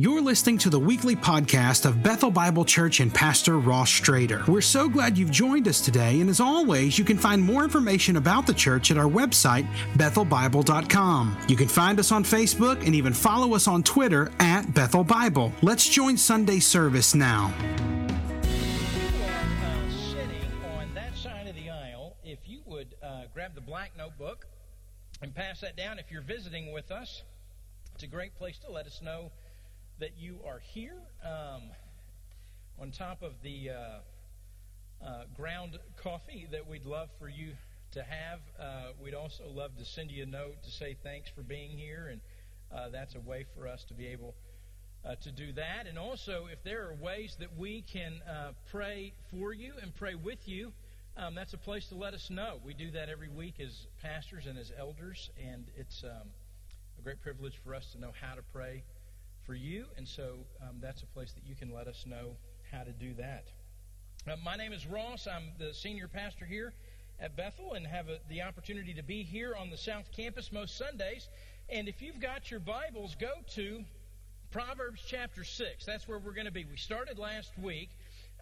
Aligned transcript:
You're 0.00 0.22
listening 0.22 0.58
to 0.58 0.70
the 0.70 0.80
weekly 0.80 1.14
podcast 1.14 1.86
of 1.86 2.02
Bethel 2.02 2.32
Bible 2.32 2.64
Church 2.64 2.98
and 2.98 3.14
Pastor 3.14 3.60
Ross 3.60 3.88
Strader. 3.88 4.44
We're 4.48 4.60
so 4.60 4.88
glad 4.88 5.16
you've 5.16 5.30
joined 5.30 5.68
us 5.68 5.80
today, 5.80 6.20
and 6.20 6.28
as 6.28 6.40
always, 6.40 6.98
you 6.98 7.04
can 7.04 7.16
find 7.16 7.40
more 7.40 7.62
information 7.62 8.16
about 8.16 8.44
the 8.44 8.54
church 8.54 8.90
at 8.90 8.98
our 8.98 9.08
website, 9.08 9.68
bethelbible.com. 9.92 11.38
You 11.46 11.54
can 11.54 11.68
find 11.68 12.00
us 12.00 12.10
on 12.10 12.24
Facebook 12.24 12.84
and 12.84 12.92
even 12.96 13.12
follow 13.12 13.54
us 13.54 13.68
on 13.68 13.84
Twitter 13.84 14.32
at 14.40 14.74
Bethel 14.74 15.04
Bible. 15.04 15.52
Let's 15.62 15.88
join 15.88 16.16
Sunday 16.16 16.58
service 16.58 17.14
now. 17.14 17.54
sitting 19.92 20.50
on 20.76 20.92
that 20.96 21.16
side 21.16 21.46
of 21.46 21.54
the 21.54 21.70
aisle, 21.70 22.16
if 22.24 22.40
you 22.46 22.62
would 22.66 22.96
uh, 23.00 23.26
grab 23.32 23.54
the 23.54 23.60
black 23.60 23.92
notebook 23.96 24.48
and 25.22 25.32
pass 25.32 25.60
that 25.60 25.76
down 25.76 26.00
if 26.00 26.10
you're 26.10 26.20
visiting 26.20 26.72
with 26.72 26.90
us, 26.90 27.22
it's 27.94 28.02
a 28.02 28.08
great 28.08 28.34
place 28.34 28.58
to 28.58 28.72
let 28.72 28.86
us 28.86 29.00
know 29.00 29.30
that 30.04 30.18
you 30.18 30.38
are 30.46 30.60
here. 30.74 30.98
Um, 31.24 31.62
on 32.78 32.90
top 32.90 33.22
of 33.22 33.32
the 33.42 33.70
uh, 33.70 35.02
uh, 35.02 35.22
ground 35.34 35.78
coffee 35.96 36.46
that 36.52 36.68
we'd 36.68 36.84
love 36.84 37.08
for 37.18 37.26
you 37.26 37.52
to 37.92 38.02
have, 38.02 38.40
uh, 38.60 38.92
we'd 39.02 39.14
also 39.14 39.44
love 39.48 39.70
to 39.78 39.84
send 39.86 40.10
you 40.10 40.24
a 40.24 40.26
note 40.26 40.62
to 40.62 40.70
say 40.70 40.94
thanks 41.02 41.30
for 41.34 41.40
being 41.40 41.70
here, 41.70 42.10
and 42.12 42.20
uh, 42.70 42.90
that's 42.90 43.14
a 43.14 43.20
way 43.20 43.46
for 43.56 43.66
us 43.66 43.82
to 43.84 43.94
be 43.94 44.08
able 44.08 44.34
uh, 45.06 45.14
to 45.22 45.32
do 45.32 45.54
that. 45.54 45.86
And 45.88 45.98
also, 45.98 46.48
if 46.52 46.62
there 46.64 46.82
are 46.82 46.94
ways 47.02 47.34
that 47.40 47.56
we 47.56 47.82
can 47.90 48.20
uh, 48.28 48.52
pray 48.70 49.14
for 49.30 49.54
you 49.54 49.72
and 49.80 49.94
pray 49.94 50.16
with 50.16 50.46
you, 50.46 50.70
um, 51.16 51.34
that's 51.34 51.54
a 51.54 51.58
place 51.58 51.88
to 51.88 51.94
let 51.94 52.12
us 52.12 52.28
know. 52.28 52.58
We 52.62 52.74
do 52.74 52.90
that 52.90 53.08
every 53.08 53.30
week 53.30 53.54
as 53.58 53.86
pastors 54.02 54.44
and 54.44 54.58
as 54.58 54.70
elders, 54.78 55.30
and 55.42 55.64
it's 55.78 56.04
um, 56.04 56.28
a 56.98 57.02
great 57.02 57.22
privilege 57.22 57.54
for 57.64 57.74
us 57.74 57.86
to 57.92 57.98
know 57.98 58.12
how 58.20 58.34
to 58.34 58.42
pray 58.52 58.82
for 59.46 59.54
you. 59.54 59.86
And 59.96 60.06
so 60.06 60.34
um, 60.62 60.76
that's 60.80 61.02
a 61.02 61.06
place 61.06 61.32
that 61.32 61.46
you 61.46 61.54
can 61.54 61.72
let 61.72 61.86
us 61.86 62.04
know 62.06 62.36
how 62.70 62.82
to 62.82 62.92
do 62.92 63.14
that. 63.14 63.44
Uh, 64.26 64.36
my 64.44 64.56
name 64.56 64.72
is 64.72 64.86
Ross. 64.86 65.26
I'm 65.26 65.52
the 65.58 65.74
senior 65.74 66.08
pastor 66.08 66.44
here 66.44 66.72
at 67.20 67.36
Bethel 67.36 67.74
and 67.74 67.86
have 67.86 68.08
a, 68.08 68.18
the 68.28 68.42
opportunity 68.42 68.94
to 68.94 69.02
be 69.02 69.22
here 69.22 69.54
on 69.58 69.70
the 69.70 69.76
South 69.76 70.10
Campus 70.16 70.50
most 70.50 70.76
Sundays. 70.76 71.28
And 71.68 71.88
if 71.88 72.02
you've 72.02 72.20
got 72.20 72.50
your 72.50 72.60
Bibles, 72.60 73.16
go 73.20 73.32
to 73.54 73.84
Proverbs 74.50 75.02
chapter 75.06 75.44
6. 75.44 75.84
That's 75.84 76.08
where 76.08 76.18
we're 76.18 76.32
going 76.32 76.46
to 76.46 76.52
be. 76.52 76.64
We 76.64 76.76
started 76.76 77.18
last 77.18 77.52
week 77.58 77.90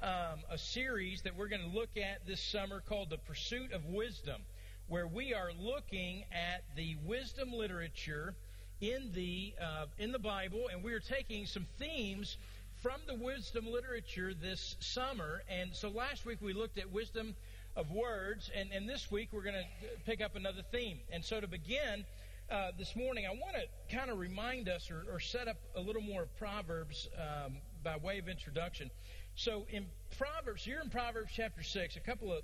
um, 0.03 0.41
a 0.50 0.58
series 0.58 1.23
that 1.23 1.36
we're 1.36 1.48
going 1.48 1.62
to 1.62 1.77
look 1.77 1.97
at 1.97 2.27
this 2.27 2.41
summer 2.41 2.83
called 2.89 3.11
The 3.11 3.19
Pursuit 3.19 3.73
of 3.73 3.84
Wisdom, 3.86 4.42
where 4.89 5.06
we 5.06 5.34
are 5.34 5.50
looking 5.58 6.25
at 6.33 6.64
the 6.77 6.97
wisdom 7.05 7.53
literature 7.53 8.34
in 8.83 9.12
the 9.14 9.55
uh, 9.62 9.86
in 9.98 10.11
the 10.11 10.19
Bible, 10.19 10.69
and 10.72 10.83
we 10.83 10.92
are 10.92 11.00
taking 11.00 11.47
some 11.47 11.66
themes 11.78 12.36
from 12.83 13.00
the 13.06 13.14
wisdom 13.14 13.64
literature 13.64 14.34
this 14.34 14.74
summer. 14.80 15.42
And 15.48 15.70
so 15.72 15.89
last 15.89 16.27
week 16.27 16.39
we 16.42 16.52
looked 16.52 16.78
at 16.78 16.91
wisdom 16.91 17.36
of 17.77 17.92
words, 17.92 18.50
and, 18.55 18.70
and 18.72 18.89
this 18.89 19.08
week 19.08 19.28
we're 19.30 19.44
going 19.44 19.55
to 19.55 19.89
pick 20.05 20.20
up 20.20 20.34
another 20.34 20.62
theme. 20.72 20.98
And 21.12 21.24
so 21.24 21.41
to 21.41 21.47
begin 21.47 22.05
uh, 22.50 22.72
this 22.77 22.97
morning, 22.97 23.24
I 23.24 23.30
want 23.30 23.55
to 23.55 23.97
kind 23.97 24.11
of 24.11 24.19
remind 24.19 24.69
us 24.69 24.91
or, 24.91 25.05
or, 25.11 25.20
set 25.20 25.46
up 25.46 25.58
a 25.77 25.80
little 25.80 26.02
more 26.02 26.22
of 26.22 26.36
Proverbs 26.36 27.08
um, 27.17 27.58
by 27.84 27.96
way 27.98 28.19
of 28.19 28.28
introduction. 28.28 28.91
So 29.36 29.64
in 29.70 29.86
Proverbs, 30.19 30.67
you're 30.67 30.83
in 30.83 30.91
Proverbs 30.91 31.30
chapter 31.34 31.62
6, 31.62 31.96
a 31.96 32.00
couple 32.00 32.33
of 32.33 32.42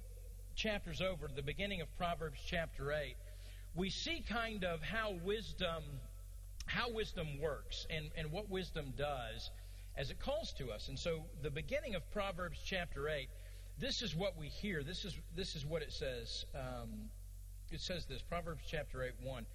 chapters 0.54 1.02
over, 1.02 1.28
the 1.34 1.42
beginning 1.42 1.80
of 1.80 1.88
Proverbs 1.98 2.38
chapter 2.46 2.92
8, 2.92 3.16
we 3.74 3.90
see 3.90 4.24
kind 4.26 4.64
of 4.64 4.80
how 4.82 5.14
wisdom 5.24 5.82
how 6.68 6.90
wisdom 6.90 7.40
works 7.40 7.86
and, 7.90 8.10
and 8.16 8.30
what 8.30 8.48
wisdom 8.50 8.92
does 8.96 9.50
as 9.96 10.10
it 10.10 10.20
calls 10.20 10.52
to 10.58 10.70
us. 10.70 10.88
And 10.88 10.98
so 10.98 11.24
the 11.42 11.50
beginning 11.50 11.94
of 11.94 12.08
Proverbs 12.12 12.60
chapter 12.64 13.08
8, 13.08 13.28
this 13.78 14.02
is 14.02 14.14
what 14.14 14.36
we 14.38 14.48
hear. 14.48 14.82
This 14.82 15.04
is, 15.04 15.16
this 15.34 15.56
is 15.56 15.64
what 15.64 15.82
it 15.82 15.92
says. 15.92 16.44
Um, 16.54 17.10
it 17.70 17.80
says 17.80 18.06
this 18.06 18.22
Proverbs 18.22 18.62
chapter 18.68 19.02
8, 19.02 19.12
1. 19.22 19.46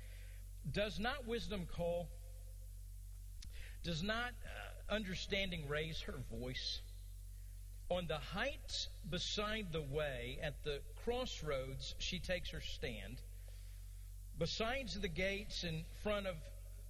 Does 0.71 0.99
not 0.99 1.27
wisdom 1.27 1.67
call? 1.75 2.09
Does 3.83 4.01
not 4.01 4.31
uh, 4.45 4.93
understanding 4.93 5.67
raise 5.67 6.01
her 6.01 6.15
voice? 6.31 6.81
On 7.89 8.07
the 8.07 8.17
heights 8.17 8.87
beside 9.09 9.67
the 9.71 9.81
way, 9.81 10.39
at 10.41 10.63
the 10.63 10.79
crossroads, 11.03 11.95
she 11.99 12.19
takes 12.19 12.49
her 12.49 12.61
stand. 12.61 13.21
Besides 14.37 14.99
the 14.99 15.09
gates 15.09 15.63
in 15.63 15.83
front 16.01 16.27
of 16.27 16.35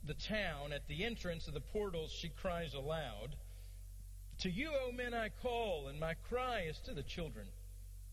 the 0.06 0.14
town, 0.14 0.74
at 0.74 0.88
the 0.88 1.03
entrance 1.03 1.47
of 1.47 1.53
the 1.53 1.62
portals, 1.62 2.12
she 2.12 2.30
cries 2.30 2.74
aloud, 2.74 3.36
To 4.40 4.50
you, 4.50 4.72
O 4.86 4.91
men, 4.91 5.14
I 5.14 5.30
call, 5.41 5.88
and 5.88 6.00
my 6.00 6.14
cry 6.30 6.66
is 6.69 6.80
to 6.86 6.94
the 6.94 7.03
children 7.03 7.47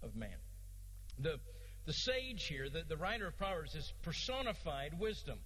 of 0.03 0.15
man. 0.15 0.39
The, 1.19 1.39
the 1.87 1.93
sage 1.93 2.47
here, 2.47 2.69
the, 2.69 2.84
the 2.89 2.97
writer 2.97 3.27
of 3.27 3.37
Proverbs, 3.37 3.75
is 3.75 3.93
personified 4.03 4.99
wisdom. 4.99 5.39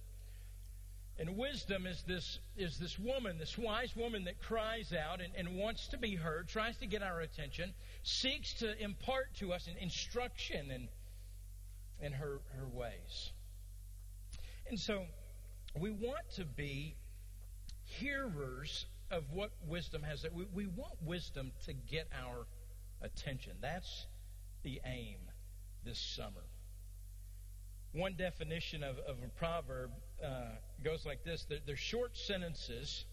And 1.17 1.37
wisdom 1.37 1.87
is 1.87 2.03
this, 2.05 2.39
is 2.57 2.77
this 2.77 2.99
woman, 2.99 3.37
this 3.37 3.57
wise 3.57 3.95
woman 3.95 4.25
that 4.25 4.41
cries 4.41 4.91
out 4.91 5.21
and, 5.21 5.33
and 5.37 5.57
wants 5.57 5.87
to 5.89 5.97
be 5.97 6.15
heard, 6.15 6.49
tries 6.49 6.75
to 6.77 6.85
get 6.85 7.01
our 7.01 7.21
attention, 7.21 7.73
seeks 8.03 8.53
to 8.55 8.77
impart 8.83 9.33
to 9.35 9.53
us 9.53 9.67
an 9.67 9.75
instruction 9.79 10.71
in, 10.71 10.89
in 12.01 12.11
her, 12.11 12.41
her 12.57 12.67
ways. 12.67 13.31
And 14.67 14.77
so 14.77 15.05
we 15.79 15.91
want 15.91 16.29
to 16.35 16.45
be 16.45 16.95
hearers 17.83 18.85
of 19.11 19.23
what 19.31 19.51
wisdom 19.67 20.03
has. 20.03 20.25
We, 20.33 20.45
we 20.53 20.67
want 20.67 20.93
wisdom 21.03 21.51
to 21.65 21.73
get 21.73 22.07
our 22.13 22.47
attention. 23.01 23.53
That's 23.61 24.07
the 24.63 24.81
aim 24.85 25.17
this 25.83 25.99
summer. 25.99 26.43
One 27.91 28.15
definition 28.17 28.83
of, 28.83 28.97
of 28.99 29.17
a 29.23 29.29
proverb 29.37 29.91
uh, 30.23 30.55
goes 30.83 31.05
like 31.05 31.23
this 31.23 31.45
they're, 31.47 31.59
they're 31.65 31.77
short 31.77 32.17
sentences 32.17 33.05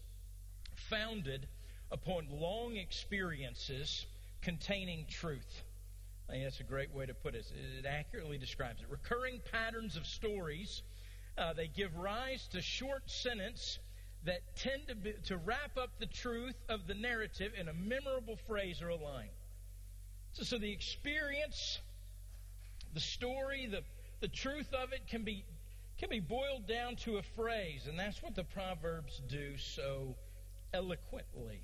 founded 0.89 1.47
upon 1.91 2.27
long 2.29 2.75
experiences 2.75 4.05
containing 4.41 5.05
truth. 5.09 5.63
I 6.27 6.33
think 6.33 6.43
that's 6.45 6.59
a 6.59 6.63
great 6.63 6.93
way 6.93 7.05
to 7.05 7.13
put 7.13 7.35
it. 7.35 7.45
It 7.79 7.85
accurately 7.85 8.37
describes 8.37 8.81
it. 8.81 8.87
Recurring 8.89 9.41
patterns 9.51 9.95
of 9.95 10.05
stories 10.05 10.81
uh, 11.37 11.53
they 11.53 11.67
give 11.67 11.95
rise 11.95 12.47
to 12.51 12.61
short 12.61 13.09
sentence 13.09 13.79
that 14.25 14.55
tend 14.55 14.87
to, 14.87 14.95
be, 14.95 15.13
to 15.25 15.37
wrap 15.37 15.77
up 15.77 15.99
the 15.99 16.05
truth 16.05 16.55
of 16.69 16.87
the 16.87 16.93
narrative 16.93 17.51
in 17.59 17.67
a 17.67 17.73
memorable 17.73 18.37
phrase 18.47 18.81
or 18.81 18.89
a 18.89 18.95
line. 18.95 19.29
So, 20.33 20.43
so 20.43 20.57
the 20.57 20.71
experience, 20.71 21.79
the 22.93 22.99
story, 22.99 23.67
the, 23.69 23.81
the 24.21 24.27
truth 24.27 24.73
of 24.73 24.93
it 24.93 25.07
can 25.07 25.23
be, 25.23 25.43
can 25.97 26.09
be 26.09 26.19
boiled 26.19 26.67
down 26.67 26.95
to 26.97 27.17
a 27.17 27.23
phrase, 27.35 27.87
and 27.87 27.99
that's 27.99 28.21
what 28.23 28.35
the 28.35 28.43
Proverbs 28.43 29.21
do 29.27 29.57
so 29.57 30.15
eloquently. 30.73 31.61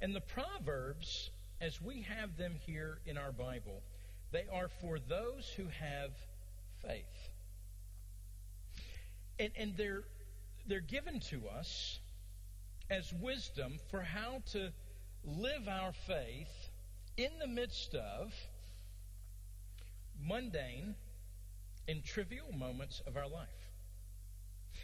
And 0.00 0.14
the 0.14 0.20
Proverbs, 0.20 1.30
as 1.60 1.80
we 1.80 2.02
have 2.02 2.36
them 2.36 2.54
here 2.54 2.98
in 3.04 3.18
our 3.18 3.32
Bible, 3.32 3.82
they 4.30 4.44
are 4.52 4.68
for 4.80 4.98
those 4.98 5.52
who 5.56 5.64
have 5.64 6.12
faith 6.82 7.29
and, 9.40 9.50
and 9.58 9.76
they're 9.76 10.04
they're 10.66 10.80
given 10.80 11.18
to 11.30 11.48
us 11.48 11.98
as 12.90 13.12
wisdom 13.20 13.78
for 13.90 14.02
how 14.02 14.42
to 14.52 14.70
live 15.24 15.66
our 15.68 15.92
faith 16.06 16.70
in 17.16 17.30
the 17.40 17.46
midst 17.46 17.94
of 17.94 18.32
mundane 20.22 20.94
and 21.88 22.04
trivial 22.04 22.52
moments 22.52 23.00
of 23.06 23.16
our 23.16 23.28
life. 23.28 23.48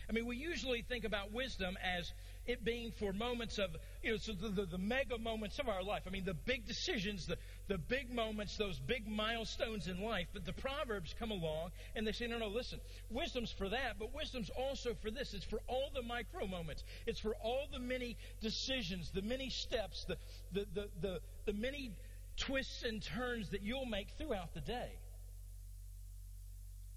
I 0.09 0.13
mean, 0.13 0.27
we 0.27 0.37
usually 0.37 0.83
think 0.83 1.05
about 1.05 1.33
wisdom 1.33 1.77
as 1.83 2.13
it 2.47 2.65
being 2.65 2.93
for 2.99 3.13
moments 3.13 3.59
of, 3.59 3.71
you 4.03 4.13
know, 4.13 4.17
so 4.19 4.33
the, 4.33 4.49
the, 4.49 4.67
the, 4.67 4.79
mega 4.79 5.19
moments 5.19 5.59
of 5.59 5.69
our 5.69 5.83
life. 5.83 6.03
I 6.07 6.11
mean, 6.11 6.25
the 6.25 6.35
big 6.35 6.67
decisions, 6.67 7.27
the, 7.27 7.37
the 7.69 7.79
big 7.79 8.13
moments, 8.13 8.57
those 8.57 8.79
big 8.79 9.09
milestones 9.09 9.89
in 9.89 10.01
life. 10.03 10.29
But 10.33 10.45
the 10.45 10.53
Proverbs 10.53 11.15
come 11.19 11.31
along 11.31 11.71
and 11.95 12.07
they 12.07 12.13
say, 12.13 12.27
no, 12.27 12.39
no, 12.39 12.49
listen, 12.49 12.81
wisdom's 13.11 13.53
for 13.53 13.69
that, 13.69 13.99
but 13.99 14.15
wisdom's 14.15 14.51
also 14.51 14.95
for 14.95 15.11
this. 15.11 15.35
It's 15.35 15.45
for 15.45 15.61
all 15.67 15.91
the 15.95 16.03
micro 16.03 16.47
moments. 16.47 16.85
It's 17.07 17.21
for 17.21 17.35
all 17.43 17.67
the 17.73 17.79
many 17.79 18.17
decisions, 18.41 19.11
the 19.11 19.23
many 19.23 19.51
steps, 19.51 20.05
the, 20.05 20.17
the, 20.53 20.67
the, 20.75 20.89
the, 21.01 21.21
the 21.47 21.53
many 21.53 21.93
twists 22.37 22.83
and 22.83 23.03
turns 23.03 23.51
that 23.51 23.63
you'll 23.63 23.87
make 23.87 24.09
throughout 24.19 24.55
the 24.55 24.61
day 24.61 24.91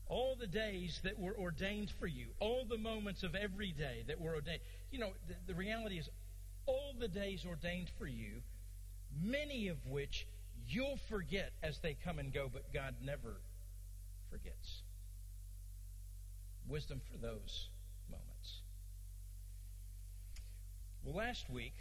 all 0.09 0.35
the 0.35 0.47
days 0.47 0.99
that 1.03 1.19
were 1.19 1.37
ordained 1.37 1.91
for 1.99 2.07
you, 2.07 2.29
all 2.39 2.65
the 2.67 2.77
moments 2.77 3.21
of 3.21 3.35
every 3.35 3.71
day 3.71 4.03
that 4.07 4.19
were 4.19 4.33
ordained. 4.33 4.59
You 4.91 4.99
know, 4.99 5.11
the, 5.27 5.35
the, 5.45 5.53
reality 5.53 5.99
is, 5.99 6.09
all 6.65 6.93
the 6.99 7.07
days 7.07 7.45
ordained 7.47 7.91
for 7.99 8.07
you, 8.07 8.41
many 9.21 9.67
of 9.67 9.77
which 9.85 10.25
you'll 10.69 10.97
forget 11.09 11.51
as 11.63 11.79
they 11.79 11.95
come 12.03 12.19
and 12.19 12.33
go, 12.33 12.49
but 12.51 12.73
God 12.73 12.95
never 13.03 13.41
forgets. 14.29 14.83
Wisdom 16.67 17.01
for 17.11 17.17
those 17.17 17.69
moments. 18.09 18.61
Well, 21.03 21.15
last 21.15 21.49
week, 21.49 21.73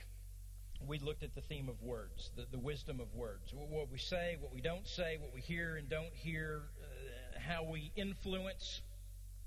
we 0.87 0.99
looked 0.99 1.23
at 1.23 1.35
the 1.35 1.41
theme 1.41 1.69
of 1.69 1.83
words, 1.83 2.31
the, 2.37 2.47
the 2.51 2.59
wisdom 2.59 3.01
of 3.01 3.15
words. 3.15 3.53
What 3.53 3.91
we 3.91 3.99
say, 3.99 4.37
what 4.41 4.55
we 4.55 4.61
don't 4.61 4.87
say, 4.87 5.19
what 5.21 5.35
we 5.35 5.41
hear 5.41 5.77
and 5.77 5.89
don't 5.89 6.15
hear, 6.15 6.63
uh, 6.81 7.39
how 7.39 7.65
we 7.65 7.91
influence, 7.97 8.81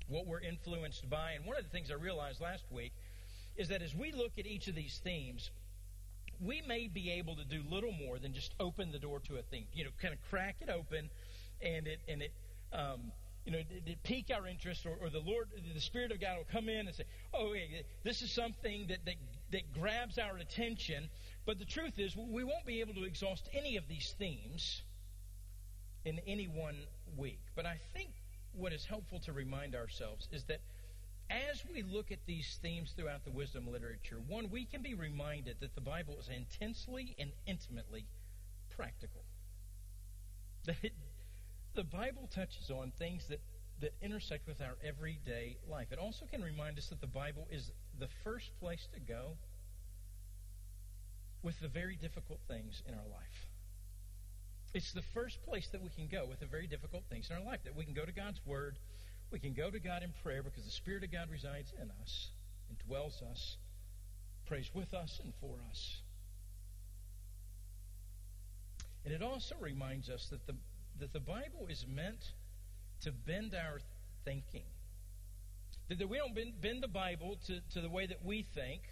what 0.08 0.26
we're 0.26 0.40
influenced 0.40 1.08
by. 1.08 1.32
And 1.32 1.46
one 1.46 1.56
of 1.56 1.64
the 1.64 1.70
things 1.70 1.90
I 1.90 1.94
realized 1.94 2.40
last 2.40 2.64
week 2.70 2.92
is 3.56 3.68
that 3.68 3.82
as 3.82 3.94
we 3.94 4.12
look 4.12 4.32
at 4.38 4.46
each 4.46 4.68
of 4.68 4.74
these 4.74 5.00
themes, 5.02 5.50
we 6.44 6.62
may 6.66 6.88
be 6.88 7.10
able 7.12 7.36
to 7.36 7.44
do 7.44 7.62
little 7.70 7.92
more 7.92 8.18
than 8.18 8.32
just 8.32 8.54
open 8.58 8.90
the 8.90 8.98
door 8.98 9.20
to 9.20 9.36
a 9.36 9.42
theme. 9.42 9.66
You 9.72 9.84
know, 9.84 9.90
kind 10.00 10.14
of 10.14 10.20
crack 10.28 10.56
it 10.60 10.68
open, 10.68 11.10
and 11.60 11.86
it 11.86 12.00
and 12.08 12.22
it 12.22 12.32
um, 12.72 13.12
you 13.44 13.52
know, 13.52 13.58
it, 13.58 14.02
pique 14.04 14.30
our 14.34 14.46
interest, 14.46 14.86
or, 14.86 14.96
or, 15.00 15.10
the 15.10 15.18
Lord, 15.18 15.48
the 15.74 15.80
Spirit 15.80 16.12
of 16.12 16.20
God 16.20 16.38
will 16.38 16.46
come 16.50 16.68
in 16.68 16.86
and 16.86 16.94
say, 16.94 17.04
"Oh, 17.34 17.54
this 18.04 18.22
is 18.22 18.30
something 18.32 18.86
that, 18.88 19.04
that 19.04 19.16
that 19.50 19.72
grabs 19.72 20.18
our 20.18 20.36
attention." 20.36 21.08
But 21.44 21.58
the 21.58 21.64
truth 21.64 21.98
is, 21.98 22.16
we 22.16 22.44
won't 22.44 22.66
be 22.66 22.80
able 22.80 22.94
to 22.94 23.04
exhaust 23.04 23.48
any 23.52 23.76
of 23.76 23.88
these 23.88 24.14
themes 24.18 24.82
in 26.04 26.20
any 26.26 26.46
one 26.46 26.76
week. 27.16 27.40
But 27.56 27.66
I 27.66 27.78
think 27.94 28.10
what 28.52 28.72
is 28.72 28.84
helpful 28.84 29.18
to 29.20 29.32
remind 29.32 29.74
ourselves 29.74 30.28
is 30.30 30.44
that 30.44 30.60
as 31.30 31.62
we 31.72 31.82
look 31.82 32.10
at 32.10 32.18
these 32.26 32.58
themes 32.62 32.92
throughout 32.96 33.24
the 33.24 33.30
wisdom 33.30 33.70
literature, 33.70 34.18
one, 34.28 34.50
we 34.50 34.64
can 34.64 34.82
be 34.82 34.94
reminded 34.94 35.56
that 35.60 35.74
the 35.74 35.80
Bible 35.80 36.16
is 36.20 36.28
intensely 36.28 37.14
and 37.18 37.30
intimately 37.46 38.06
practical. 38.70 39.22
That 40.64 40.92
the 41.74 41.84
Bible 41.84 42.28
touches 42.32 42.70
on 42.70 42.92
things 42.98 43.26
that, 43.28 43.40
that 43.80 43.94
intersect 44.00 44.46
with 44.46 44.60
our 44.60 44.76
everyday 44.86 45.56
life. 45.68 45.88
It 45.90 45.98
also 45.98 46.26
can 46.26 46.42
remind 46.42 46.78
us 46.78 46.88
that 46.88 47.00
the 47.00 47.06
Bible 47.06 47.48
is 47.50 47.72
the 47.98 48.08
first 48.22 48.50
place 48.60 48.86
to 48.94 49.00
go 49.00 49.38
with 51.42 51.58
the 51.60 51.68
very 51.68 51.96
difficult 51.96 52.38
things 52.46 52.82
in 52.86 52.94
our 52.94 53.08
life. 53.10 53.46
It's 54.74 54.92
the 54.92 55.02
first 55.14 55.42
place 55.44 55.68
that 55.72 55.82
we 55.82 55.90
can 55.90 56.08
go 56.08 56.24
with 56.26 56.40
the 56.40 56.46
very 56.46 56.66
difficult 56.66 57.04
things 57.10 57.28
in 57.30 57.36
our 57.36 57.44
life. 57.44 57.60
That 57.64 57.76
we 57.76 57.84
can 57.84 57.94
go 57.94 58.04
to 58.04 58.12
God's 58.12 58.40
Word, 58.46 58.78
we 59.32 59.38
can 59.38 59.54
go 59.54 59.70
to 59.70 59.80
God 59.80 60.02
in 60.02 60.12
prayer 60.22 60.42
because 60.42 60.64
the 60.64 60.70
Spirit 60.70 61.04
of 61.04 61.12
God 61.12 61.28
resides 61.30 61.72
in 61.80 61.90
us 62.02 62.28
and 62.68 62.78
dwells 62.86 63.22
us, 63.30 63.56
prays 64.46 64.70
with 64.74 64.92
us 64.94 65.20
and 65.22 65.32
for 65.40 65.56
us. 65.70 66.02
And 69.04 69.12
it 69.12 69.22
also 69.22 69.56
reminds 69.60 70.08
us 70.08 70.28
that 70.30 70.46
the 70.46 70.54
that 71.00 71.12
the 71.12 71.20
Bible 71.20 71.66
is 71.68 71.84
meant 71.88 72.32
to 73.02 73.12
bend 73.12 73.54
our 73.54 73.80
thinking. 74.24 74.64
That, 75.88 75.98
that 75.98 76.08
we 76.08 76.18
don't 76.18 76.34
bend, 76.34 76.60
bend 76.60 76.82
the 76.82 76.88
Bible 76.88 77.38
to, 77.46 77.60
to 77.72 77.80
the 77.80 77.88
way 77.88 78.06
that 78.06 78.24
we 78.24 78.46
think. 78.54 78.82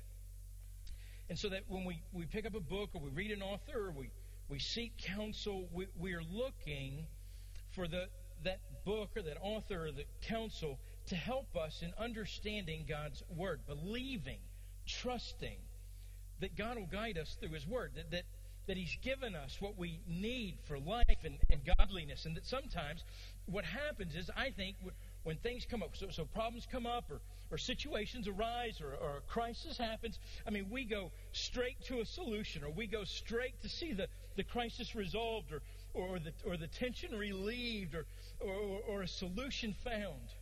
And 1.28 1.38
so 1.38 1.48
that 1.50 1.62
when 1.68 1.84
we, 1.84 2.02
we 2.12 2.26
pick 2.26 2.46
up 2.46 2.54
a 2.54 2.60
book 2.60 2.90
or 2.94 3.00
we 3.00 3.10
read 3.10 3.30
an 3.30 3.42
author 3.42 3.86
or 3.86 3.92
we, 3.92 4.10
we 4.48 4.58
seek 4.58 4.98
counsel, 4.98 5.68
we, 5.72 5.86
we 5.96 6.14
are 6.14 6.22
looking 6.32 7.06
for 7.70 7.86
the, 7.86 8.08
that 8.42 8.58
book 8.90 9.10
or 9.16 9.22
that 9.22 9.36
author 9.40 9.86
or 9.86 9.92
the 9.92 10.04
counsel 10.22 10.80
to 11.06 11.14
help 11.14 11.56
us 11.56 11.82
in 11.82 11.92
understanding 11.96 12.84
God's 12.88 13.22
Word, 13.36 13.60
believing, 13.68 14.40
trusting 14.84 15.58
that 16.40 16.56
God 16.56 16.76
will 16.76 16.88
guide 16.90 17.16
us 17.16 17.36
through 17.38 17.50
His 17.50 17.66
Word, 17.66 17.92
that, 17.94 18.10
that 18.10 18.24
that 18.66 18.76
He's 18.76 18.96
given 19.02 19.34
us 19.34 19.56
what 19.58 19.76
we 19.76 20.00
need 20.06 20.58
for 20.68 20.78
life 20.78 21.24
and, 21.24 21.38
and 21.50 21.60
godliness. 21.76 22.24
And 22.26 22.36
that 22.36 22.46
sometimes 22.46 23.02
what 23.46 23.64
happens 23.64 24.14
is, 24.14 24.30
I 24.36 24.50
think, 24.50 24.76
when 25.24 25.36
things 25.38 25.66
come 25.68 25.82
up, 25.82 25.96
so, 25.96 26.06
so 26.10 26.24
problems 26.24 26.68
come 26.70 26.86
up 26.86 27.10
or, 27.10 27.20
or 27.50 27.58
situations 27.58 28.28
arise 28.28 28.80
or, 28.80 28.94
or, 28.94 29.16
a 29.16 29.20
crisis 29.22 29.76
happens, 29.76 30.18
I 30.46 30.50
mean, 30.50 30.68
we 30.70 30.84
go 30.84 31.10
straight 31.32 31.82
to 31.86 32.00
a 32.00 32.04
solution 32.04 32.62
or 32.62 32.70
we 32.70 32.86
go 32.86 33.02
straight 33.02 33.60
to 33.62 33.68
see 33.68 33.92
the, 33.92 34.06
the 34.36 34.44
crisis 34.44 34.94
resolved 34.94 35.52
or, 35.52 35.62
or, 35.94 36.18
the, 36.18 36.32
or 36.46 36.56
the 36.56 36.66
tension 36.66 37.16
relieved 37.16 37.94
or, 37.94 38.06
or, 38.40 38.80
or 38.88 39.02
a 39.02 39.08
solution 39.08 39.74
found. 39.84 40.34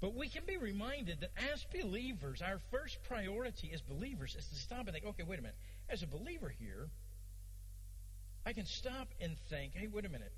But 0.00 0.14
we 0.14 0.28
can 0.28 0.42
be 0.46 0.58
reminded 0.58 1.20
that 1.20 1.30
as 1.52 1.64
believers, 1.72 2.42
our 2.42 2.58
first 2.70 3.02
priority 3.04 3.70
as 3.72 3.80
believers 3.80 4.36
is 4.38 4.46
to 4.48 4.54
stop 4.54 4.80
and 4.80 4.92
think, 4.92 5.06
okay, 5.06 5.22
wait 5.22 5.38
a 5.38 5.42
minute. 5.42 5.56
As 5.88 6.02
a 6.02 6.06
believer 6.06 6.52
here, 6.58 6.88
I 8.44 8.52
can 8.52 8.66
stop 8.66 9.08
and 9.20 9.38
think, 9.48 9.72
hey, 9.74 9.88
wait 9.90 10.04
a 10.04 10.10
minute. 10.10 10.32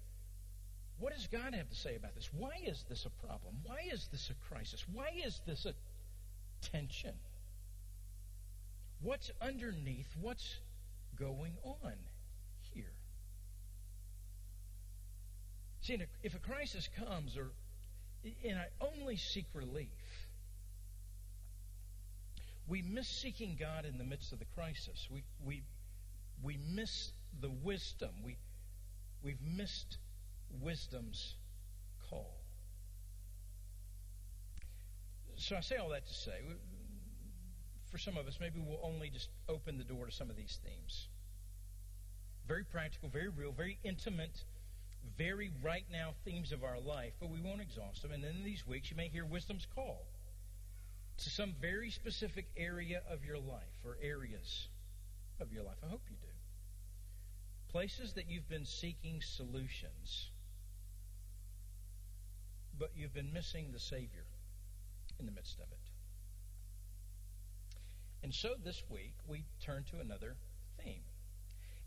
What 0.98 1.14
does 1.14 1.26
God 1.26 1.54
have 1.54 1.68
to 1.68 1.74
say 1.74 1.96
about 1.96 2.14
this? 2.14 2.30
Why 2.32 2.52
is 2.64 2.84
this 2.88 3.06
a 3.06 3.26
problem? 3.26 3.56
Why 3.64 3.88
is 3.92 4.08
this 4.12 4.30
a 4.30 4.34
crisis? 4.48 4.84
Why 4.92 5.08
is 5.24 5.40
this 5.46 5.66
a 5.66 5.74
tension? 6.70 7.14
What's 9.02 9.30
underneath? 9.42 10.08
What's 10.20 10.56
going 11.18 11.56
on 11.64 11.94
here? 12.72 12.92
See, 15.80 15.98
if 16.22 16.34
a 16.34 16.38
crisis 16.38 16.88
comes 16.96 17.36
or 17.36 17.50
and 18.44 18.58
I 18.58 18.66
only 18.80 19.16
seek 19.16 19.46
relief. 19.54 19.88
We 22.68 22.82
miss 22.82 23.06
seeking 23.06 23.56
God 23.58 23.84
in 23.84 23.98
the 23.98 24.04
midst 24.04 24.32
of 24.32 24.38
the 24.38 24.44
crisis. 24.56 25.08
We, 25.10 25.22
we, 25.44 25.62
we 26.42 26.58
miss 26.74 27.12
the 27.40 27.50
wisdom. 27.62 28.10
We, 28.24 28.36
we've 29.22 29.40
missed 29.40 29.98
wisdom's 30.60 31.36
call. 32.10 32.40
So 35.36 35.56
I 35.56 35.60
say 35.60 35.76
all 35.76 35.90
that 35.90 36.06
to 36.06 36.14
say, 36.14 36.32
for 37.96 38.02
some 38.02 38.18
of 38.18 38.26
us, 38.26 38.36
maybe 38.38 38.60
we'll 38.60 38.78
only 38.82 39.08
just 39.08 39.30
open 39.48 39.78
the 39.78 39.84
door 39.84 40.04
to 40.04 40.12
some 40.12 40.28
of 40.28 40.36
these 40.36 40.58
themes. 40.62 41.08
Very 42.46 42.62
practical, 42.62 43.08
very 43.08 43.30
real, 43.30 43.52
very 43.52 43.78
intimate 43.84 44.44
very 45.16 45.50
right 45.62 45.84
now 45.90 46.14
themes 46.24 46.52
of 46.52 46.64
our 46.64 46.80
life, 46.80 47.12
but 47.20 47.30
we 47.30 47.40
won't 47.40 47.60
exhaust 47.60 48.02
them. 48.02 48.12
And 48.12 48.22
then 48.22 48.34
in 48.36 48.44
these 48.44 48.66
weeks, 48.66 48.90
you 48.90 48.96
may 48.96 49.08
hear 49.08 49.24
wisdom's 49.24 49.66
call 49.74 50.04
to 51.18 51.30
some 51.30 51.54
very 51.60 51.90
specific 51.90 52.46
area 52.56 53.02
of 53.08 53.24
your 53.24 53.38
life 53.38 53.84
or 53.84 53.96
areas 54.02 54.68
of 55.40 55.52
your 55.52 55.62
life. 55.62 55.76
I 55.82 55.88
hope 55.88 56.02
you 56.10 56.16
do. 56.20 57.72
Places 57.72 58.14
that 58.14 58.28
you've 58.28 58.48
been 58.48 58.66
seeking 58.66 59.22
solutions, 59.22 60.30
but 62.78 62.90
you've 62.96 63.14
been 63.14 63.32
missing 63.32 63.70
the 63.72 63.80
Savior 63.80 64.26
in 65.18 65.24
the 65.24 65.32
midst 65.32 65.60
of 65.60 65.70
it. 65.70 65.85
And 68.26 68.34
so 68.34 68.54
this 68.64 68.82
week, 68.90 69.14
we 69.28 69.44
turn 69.64 69.84
to 69.92 70.00
another 70.00 70.34
theme. 70.82 71.04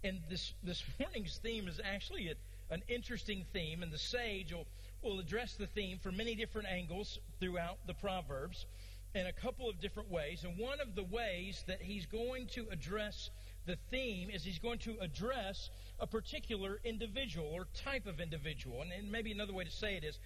And 0.06 0.22
this, 0.30 0.54
this 0.64 0.82
morning's 0.98 1.38
theme 1.44 1.68
is 1.68 1.82
actually 1.84 2.30
a, 2.30 2.74
an 2.74 2.82
interesting 2.88 3.44
theme, 3.52 3.84
and 3.84 3.92
the 3.92 3.98
sage 3.98 4.54
will, 4.54 4.66
will 5.04 5.20
address 5.20 5.56
the 5.56 5.68
theme 5.68 6.00
from 6.00 6.16
many 6.16 6.36
different 6.36 6.70
angles 6.70 7.20
throughout 7.42 7.80
the 7.88 7.94
Proverbs 7.94 8.68
in 9.14 9.26
a 9.26 9.34
couple 9.34 9.70
of 9.70 9.82
different 9.82 10.10
ways. 10.10 10.46
And 10.46 10.58
one 10.58 10.80
of 10.80 10.96
the 10.96 11.04
ways 11.04 11.62
that 11.68 11.82
he's 11.82 12.06
going 12.06 12.48
to 12.54 12.68
address 12.72 13.32
the 13.66 13.76
theme 13.92 14.30
is 14.30 14.42
he's 14.42 14.60
going 14.60 14.80
to 14.80 14.96
address 15.02 15.70
a 16.00 16.08
particular 16.08 16.80
individual 16.86 17.50
or 17.52 17.68
type 17.84 18.08
of 18.08 18.22
individual. 18.22 18.82
And, 18.82 18.94
and 18.94 19.12
maybe 19.12 19.34
another 19.34 19.52
way 19.52 19.66
to 19.66 19.72
say 19.72 19.98
it 19.98 20.06
is 20.06 20.18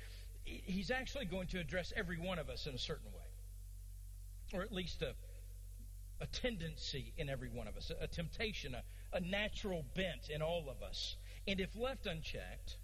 he's 0.43 0.91
actually 0.91 1.25
going 1.25 1.47
to 1.47 1.59
address 1.59 1.91
every 1.95 2.19
one 2.19 2.37
of 2.37 2.49
us 2.49 2.67
in 2.67 2.75
a 2.75 2.77
certain 2.77 3.11
way, 3.11 4.59
or 4.59 4.61
at 4.61 4.71
least 4.71 5.01
a, 5.01 5.15
a 6.21 6.27
tendency 6.27 7.13
in 7.17 7.29
every 7.29 7.49
one 7.49 7.67
of 7.67 7.75
us, 7.75 7.91
a, 7.99 8.07
temptation, 8.07 8.75
a, 8.75 8.83
a 9.15 9.19
natural 9.19 9.83
bent 9.95 10.29
in 10.29 10.41
all 10.41 10.69
of 10.69 10.81
us. 10.81 11.15
And 11.47 11.59
if 11.59 11.75
left 11.75 12.05
unchecked, 12.05 12.77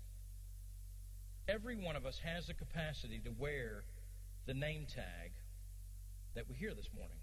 every 1.47 1.75
one 1.75 1.95
of 1.95 2.05
us 2.05 2.19
has 2.19 2.47
the 2.47 2.53
capacity 2.53 3.19
to 3.23 3.31
wear 3.37 3.83
the 4.45 4.53
name 4.53 4.85
tag 4.87 5.31
that 6.35 6.49
we 6.49 6.55
hear 6.55 6.73
this 6.73 6.89
morning. 6.95 7.17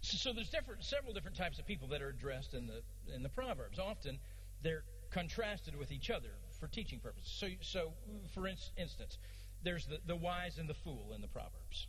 So, 0.00 0.16
so, 0.16 0.32
there's 0.32 0.50
different, 0.50 0.82
several 0.82 1.12
different 1.12 1.36
types 1.36 1.60
of 1.60 1.66
people 1.66 1.88
that 1.88 2.02
are 2.02 2.08
addressed 2.08 2.54
in 2.54 2.66
the 2.66 2.82
in 3.14 3.22
the 3.22 3.28
Proverbs. 3.28 3.78
Often 3.78 4.18
they're 4.62 4.82
contrasted 5.12 5.76
with 5.76 5.92
each 5.92 6.10
other 6.10 6.30
for 6.58 6.66
teaching 6.66 6.98
purposes. 6.98 7.30
So, 7.38 7.48
so 7.60 7.92
for 8.34 8.48
instance, 8.48 9.18
there's 9.62 9.86
the, 9.86 9.98
the 10.06 10.16
wise 10.16 10.58
and 10.58 10.68
the 10.68 10.74
fool 10.74 11.12
in 11.14 11.20
the 11.20 11.28
Proverbs. 11.28 11.86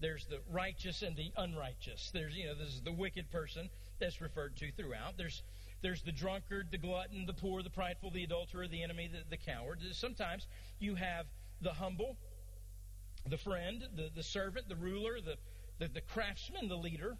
There's 0.00 0.26
the 0.26 0.40
righteous 0.50 1.02
and 1.02 1.16
the 1.16 1.30
unrighteous. 1.36 2.10
There's 2.12 2.36
you 2.36 2.46
know 2.46 2.54
there's 2.54 2.80
the 2.82 2.92
wicked 2.92 3.30
person 3.30 3.70
that's 4.00 4.20
referred 4.20 4.56
to 4.56 4.72
throughout. 4.72 5.16
There's 5.16 5.42
there's 5.82 6.02
the 6.02 6.12
drunkard, 6.12 6.68
the 6.70 6.78
glutton, 6.78 7.26
the 7.26 7.34
poor, 7.34 7.62
the 7.62 7.70
prideful, 7.70 8.10
the 8.10 8.24
adulterer, 8.24 8.66
the 8.66 8.82
enemy, 8.82 9.10
the, 9.12 9.18
the 9.28 9.36
coward. 9.36 9.80
Sometimes 9.92 10.46
you 10.78 10.94
have 10.94 11.26
the 11.60 11.74
humble, 11.74 12.16
the 13.28 13.36
friend, 13.36 13.86
the, 13.94 14.08
the 14.14 14.22
servant, 14.22 14.66
the 14.70 14.76
ruler, 14.76 15.20
the, 15.20 15.36
the, 15.78 15.92
the 15.92 16.00
craftsman, 16.00 16.68
the 16.68 16.76
leader. 16.76 17.18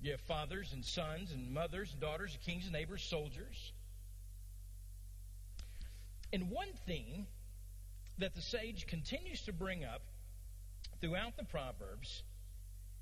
You 0.00 0.12
have 0.12 0.20
fathers 0.20 0.72
and 0.72 0.84
sons 0.84 1.32
and 1.32 1.52
mothers 1.52 1.90
and 1.90 2.00
daughters, 2.00 2.38
kings 2.46 2.62
and 2.64 2.72
neighbors, 2.72 3.02
soldiers. 3.02 3.72
And 6.32 6.48
one 6.50 6.72
thing 6.86 7.26
that 8.18 8.34
the 8.36 8.42
sage 8.42 8.86
continues 8.86 9.42
to 9.42 9.52
bring 9.52 9.84
up 9.84 10.02
throughout 11.04 11.36
the 11.36 11.44
Proverbs 11.44 12.22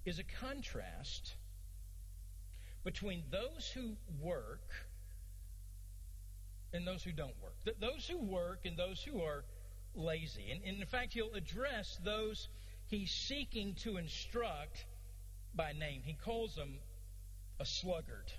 is 0.04 0.18
a 0.18 0.24
contrast 0.24 1.34
between 2.82 3.22
those 3.30 3.70
who 3.72 3.92
work 4.20 4.72
and 6.72 6.84
those 6.84 7.04
who 7.04 7.12
don't 7.12 7.34
work. 7.40 7.54
Th- 7.64 7.76
those 7.80 8.08
who 8.08 8.18
work 8.18 8.60
and 8.64 8.76
those 8.76 9.00
who 9.02 9.22
are 9.22 9.44
lazy. 9.94 10.50
And, 10.50 10.62
and 10.64 10.80
in 10.80 10.86
fact, 10.86 11.12
he'll 11.12 11.34
address 11.34 11.96
those 12.04 12.48
he's 12.88 13.12
seeking 13.12 13.76
to 13.84 13.98
instruct 13.98 14.84
by 15.54 15.72
name. 15.72 16.02
He 16.04 16.14
calls 16.14 16.56
them 16.56 16.78
a 17.60 17.64
sluggard. 17.64 18.32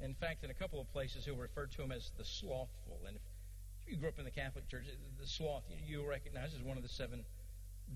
In 0.00 0.14
fact, 0.14 0.44
in 0.44 0.50
a 0.50 0.54
couple 0.54 0.80
of 0.80 0.90
places, 0.92 1.26
he'll 1.26 1.36
refer 1.36 1.66
to 1.66 1.76
them 1.76 1.92
as 1.92 2.10
the 2.16 2.24
slothful. 2.24 3.00
And 3.06 3.16
if 3.16 3.92
you 3.92 3.98
grew 3.98 4.08
up 4.08 4.18
in 4.18 4.24
the 4.24 4.30
Catholic 4.30 4.66
Church, 4.68 4.84
the 5.20 5.26
sloth 5.26 5.64
you'll 5.86 6.06
recognize 6.06 6.54
as 6.54 6.62
one 6.62 6.78
of 6.78 6.82
the 6.82 6.88
seven 6.88 7.24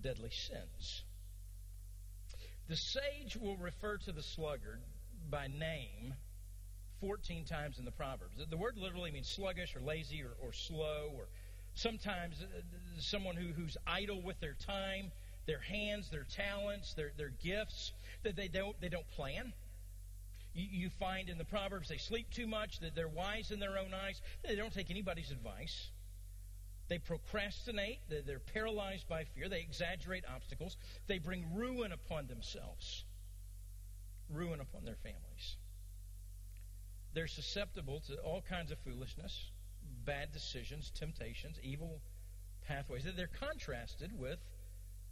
deadly 0.00 0.30
sins. 0.30 1.04
The 2.68 2.76
sage 2.76 3.36
will 3.36 3.56
refer 3.56 3.98
to 3.98 4.12
the 4.12 4.22
sluggard 4.22 4.80
by 5.28 5.48
name 5.48 6.14
14 7.00 7.44
times 7.44 7.78
in 7.78 7.84
the 7.84 7.90
Proverbs. 7.90 8.40
The 8.48 8.56
word 8.56 8.78
literally 8.78 9.10
means 9.10 9.28
sluggish 9.28 9.74
or 9.74 9.80
lazy 9.80 10.22
or, 10.22 10.32
or 10.40 10.52
slow, 10.52 11.10
or 11.14 11.28
sometimes 11.74 12.40
uh, 12.42 12.60
someone 13.00 13.36
who, 13.36 13.52
who's 13.52 13.76
idle 13.86 14.22
with 14.22 14.38
their 14.40 14.54
time, 14.54 15.10
their 15.46 15.60
hands, 15.60 16.08
their 16.10 16.24
talents, 16.24 16.94
their, 16.94 17.10
their 17.16 17.32
gifts, 17.42 17.92
that 18.22 18.36
they 18.36 18.48
don't, 18.48 18.80
they 18.80 18.88
don't 18.88 19.08
plan. 19.10 19.52
You, 20.54 20.66
you 20.70 20.90
find 21.00 21.28
in 21.28 21.38
the 21.38 21.44
Proverbs 21.44 21.88
they 21.88 21.98
sleep 21.98 22.30
too 22.30 22.46
much, 22.46 22.78
that 22.80 22.94
they're 22.94 23.08
wise 23.08 23.50
in 23.50 23.58
their 23.58 23.78
own 23.78 23.92
eyes, 23.92 24.20
they 24.46 24.54
don't 24.54 24.72
take 24.72 24.90
anybody's 24.90 25.30
advice. 25.32 25.90
They 26.92 26.98
procrastinate. 26.98 28.00
They're 28.10 28.38
paralyzed 28.38 29.08
by 29.08 29.24
fear. 29.24 29.48
They 29.48 29.62
exaggerate 29.62 30.24
obstacles. 30.30 30.76
They 31.06 31.16
bring 31.16 31.46
ruin 31.54 31.90
upon 31.90 32.26
themselves, 32.26 33.06
ruin 34.28 34.60
upon 34.60 34.84
their 34.84 34.96
families. 34.96 35.56
They're 37.14 37.28
susceptible 37.28 38.00
to 38.08 38.16
all 38.16 38.42
kinds 38.42 38.72
of 38.72 38.78
foolishness, 38.80 39.52
bad 40.04 40.32
decisions, 40.32 40.92
temptations, 40.94 41.56
evil 41.62 42.02
pathways. 42.68 43.06
They're 43.16 43.26
contrasted 43.26 44.10
with 44.18 44.40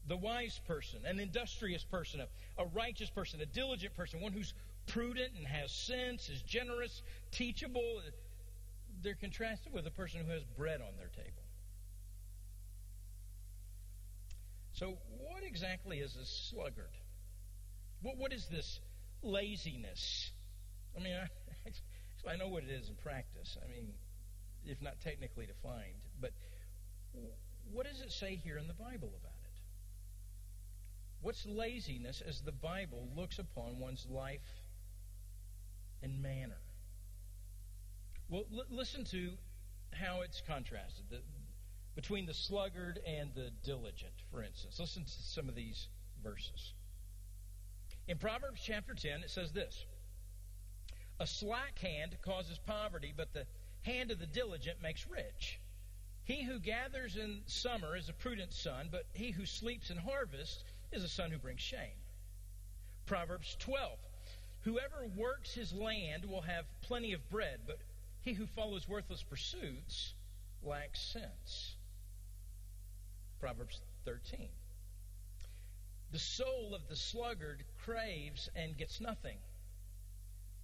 the 0.06 0.18
wise 0.18 0.60
person, 0.66 1.00
an 1.06 1.18
industrious 1.18 1.82
person, 1.82 2.20
a, 2.58 2.66
righteous 2.74 3.08
person, 3.08 3.40
a 3.40 3.46
diligent 3.46 3.94
person, 3.94 4.20
one 4.20 4.32
who's 4.32 4.52
prudent 4.86 5.32
and 5.34 5.46
has 5.46 5.72
sense, 5.72 6.28
is 6.28 6.42
generous, 6.42 7.00
teachable. 7.30 8.02
They're 9.00 9.14
contrasted 9.14 9.72
with 9.72 9.86
a 9.86 9.90
person 9.90 10.26
who 10.26 10.32
has 10.32 10.44
bread 10.58 10.82
on 10.82 10.98
their 10.98 11.08
table. 11.08 11.39
So, 14.80 14.96
what 15.18 15.42
exactly 15.44 15.98
is 15.98 16.16
a 16.16 16.24
sluggard? 16.24 16.96
What, 18.00 18.16
what 18.16 18.32
is 18.32 18.46
this 18.50 18.80
laziness? 19.22 20.30
I 20.98 21.02
mean, 21.02 21.12
I, 21.12 22.30
I 22.32 22.36
know 22.36 22.48
what 22.48 22.62
it 22.62 22.70
is 22.70 22.88
in 22.88 22.94
practice. 22.94 23.58
I 23.62 23.70
mean, 23.70 23.92
if 24.64 24.80
not 24.80 24.94
technically 25.02 25.44
defined, 25.44 26.00
but 26.18 26.30
what 27.70 27.86
does 27.86 28.00
it 28.00 28.10
say 28.10 28.40
here 28.42 28.56
in 28.56 28.68
the 28.68 28.72
Bible 28.72 29.12
about 29.20 29.36
it? 29.44 29.60
What's 31.20 31.44
laziness 31.44 32.22
as 32.26 32.40
the 32.40 32.52
Bible 32.52 33.06
looks 33.14 33.38
upon 33.38 33.78
one's 33.80 34.06
life 34.08 34.40
and 36.02 36.22
manner? 36.22 36.62
Well, 38.30 38.44
l- 38.50 38.64
listen 38.70 39.04
to 39.10 39.32
how 39.92 40.22
it's 40.22 40.40
contrasted 40.48 41.04
the, 41.10 41.18
between 42.00 42.24
the 42.24 42.32
sluggard 42.32 42.98
and 43.06 43.30
the 43.34 43.50
diligent, 43.62 44.14
for 44.30 44.42
instance. 44.42 44.80
Listen 44.80 45.04
to 45.04 45.10
some 45.10 45.50
of 45.50 45.54
these 45.54 45.88
verses. 46.24 46.72
In 48.08 48.16
Proverbs 48.16 48.62
chapter 48.64 48.94
10, 48.94 49.22
it 49.22 49.28
says 49.28 49.52
this 49.52 49.84
a 51.20 51.26
slack 51.26 51.78
hand 51.78 52.16
causes 52.22 52.58
poverty, 52.66 53.12
but 53.14 53.34
the 53.34 53.44
hand 53.82 54.10
of 54.10 54.18
the 54.18 54.26
diligent 54.26 54.80
makes 54.80 55.06
rich. 55.06 55.60
He 56.24 56.42
who 56.42 56.58
gathers 56.58 57.18
in 57.18 57.42
summer 57.44 57.94
is 57.94 58.08
a 58.08 58.14
prudent 58.14 58.54
son, 58.54 58.88
but 58.90 59.04
he 59.12 59.30
who 59.30 59.44
sleeps 59.44 59.90
in 59.90 59.98
harvest 59.98 60.64
is 60.92 61.04
a 61.04 61.08
son 61.08 61.30
who 61.30 61.38
brings 61.38 61.60
shame. 61.60 62.00
Proverbs 63.04 63.58
12. 63.60 63.98
Whoever 64.62 65.06
works 65.14 65.52
his 65.52 65.74
land 65.74 66.24
will 66.24 66.42
have 66.42 66.64
plenty 66.80 67.12
of 67.12 67.28
bread, 67.28 67.60
but 67.66 67.80
he 68.22 68.32
who 68.32 68.46
follows 68.46 68.88
worthless 68.88 69.22
pursuits 69.22 70.14
lacks 70.62 71.00
sense. 71.00 71.76
Proverbs 73.40 73.80
13. 74.04 74.48
The 76.12 76.18
soul 76.18 76.74
of 76.74 76.88
the 76.88 76.96
sluggard 76.96 77.64
craves 77.78 78.48
and 78.54 78.76
gets 78.76 79.00
nothing 79.00 79.38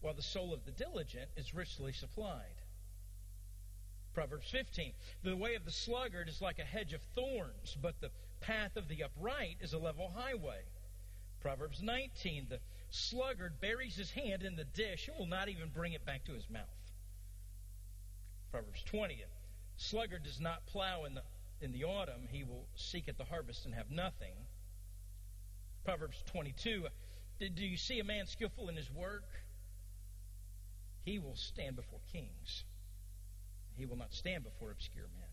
while 0.01 0.15
the 0.15 0.23
soul 0.23 0.53
of 0.53 0.65
the 0.65 0.73
diligent 0.73 1.31
is 1.37 1.55
richly 1.55 1.93
supplied. 1.93 2.61
Proverbs 4.13 4.51
15. 4.51 4.93
The 5.23 5.37
way 5.37 5.55
of 5.55 5.65
the 5.65 5.71
sluggard 5.71 6.29
is 6.29 6.41
like 6.41 6.59
a 6.59 6.65
hedge 6.65 6.93
of 6.93 7.03
thorns, 7.15 7.77
but 7.81 8.01
the 8.01 8.11
path 8.41 8.77
of 8.77 8.89
the 8.89 9.03
upright 9.03 9.57
is 9.61 9.73
a 9.73 9.79
level 9.79 10.09
highway. 10.15 10.63
Proverbs 11.41 11.83
19. 11.83 12.47
The 12.49 12.61
sluggard 12.91 13.61
buries 13.61 13.97
his 13.97 14.11
hand 14.11 14.43
in 14.43 14.57
the 14.57 14.65
dish 14.65 15.09
and 15.09 15.19
will 15.19 15.27
not 15.27 15.49
even 15.49 15.69
bring 15.69 15.93
it 15.93 16.05
back 16.05 16.25
to 16.25 16.33
his 16.33 16.49
mouth. 16.51 16.65
Proverbs 18.51 18.83
20. 18.85 19.23
A 19.23 19.27
sluggard 19.77 20.25
does 20.25 20.41
not 20.41 20.67
plow 20.67 21.05
in 21.05 21.15
the, 21.15 21.23
in 21.61 21.73
the 21.73 21.85
autumn, 21.85 22.29
he 22.31 22.45
will 22.45 22.67
seek 22.75 23.09
at 23.09 23.17
the 23.17 23.25
harvest 23.25 23.65
and 23.65 23.75
have 23.75 23.91
nothing. 23.91 24.35
Proverbs 25.85 26.23
22. 26.27 26.87
Do 27.39 27.65
you 27.65 27.77
see 27.77 28.01
a 28.01 28.05
man 28.05 28.27
skillful 28.27 28.69
in 28.69 28.77
his 28.77 28.91
work? 28.91 29.25
He 31.05 31.19
will 31.19 31.37
stand 31.37 31.77
before 31.77 32.01
kings. 32.13 32.65
He 33.77 33.87
will 33.87 33.97
not 33.97 34.13
stand 34.13 34.45
before 34.45 34.71
obscure 34.71 35.09
men. 35.15 35.29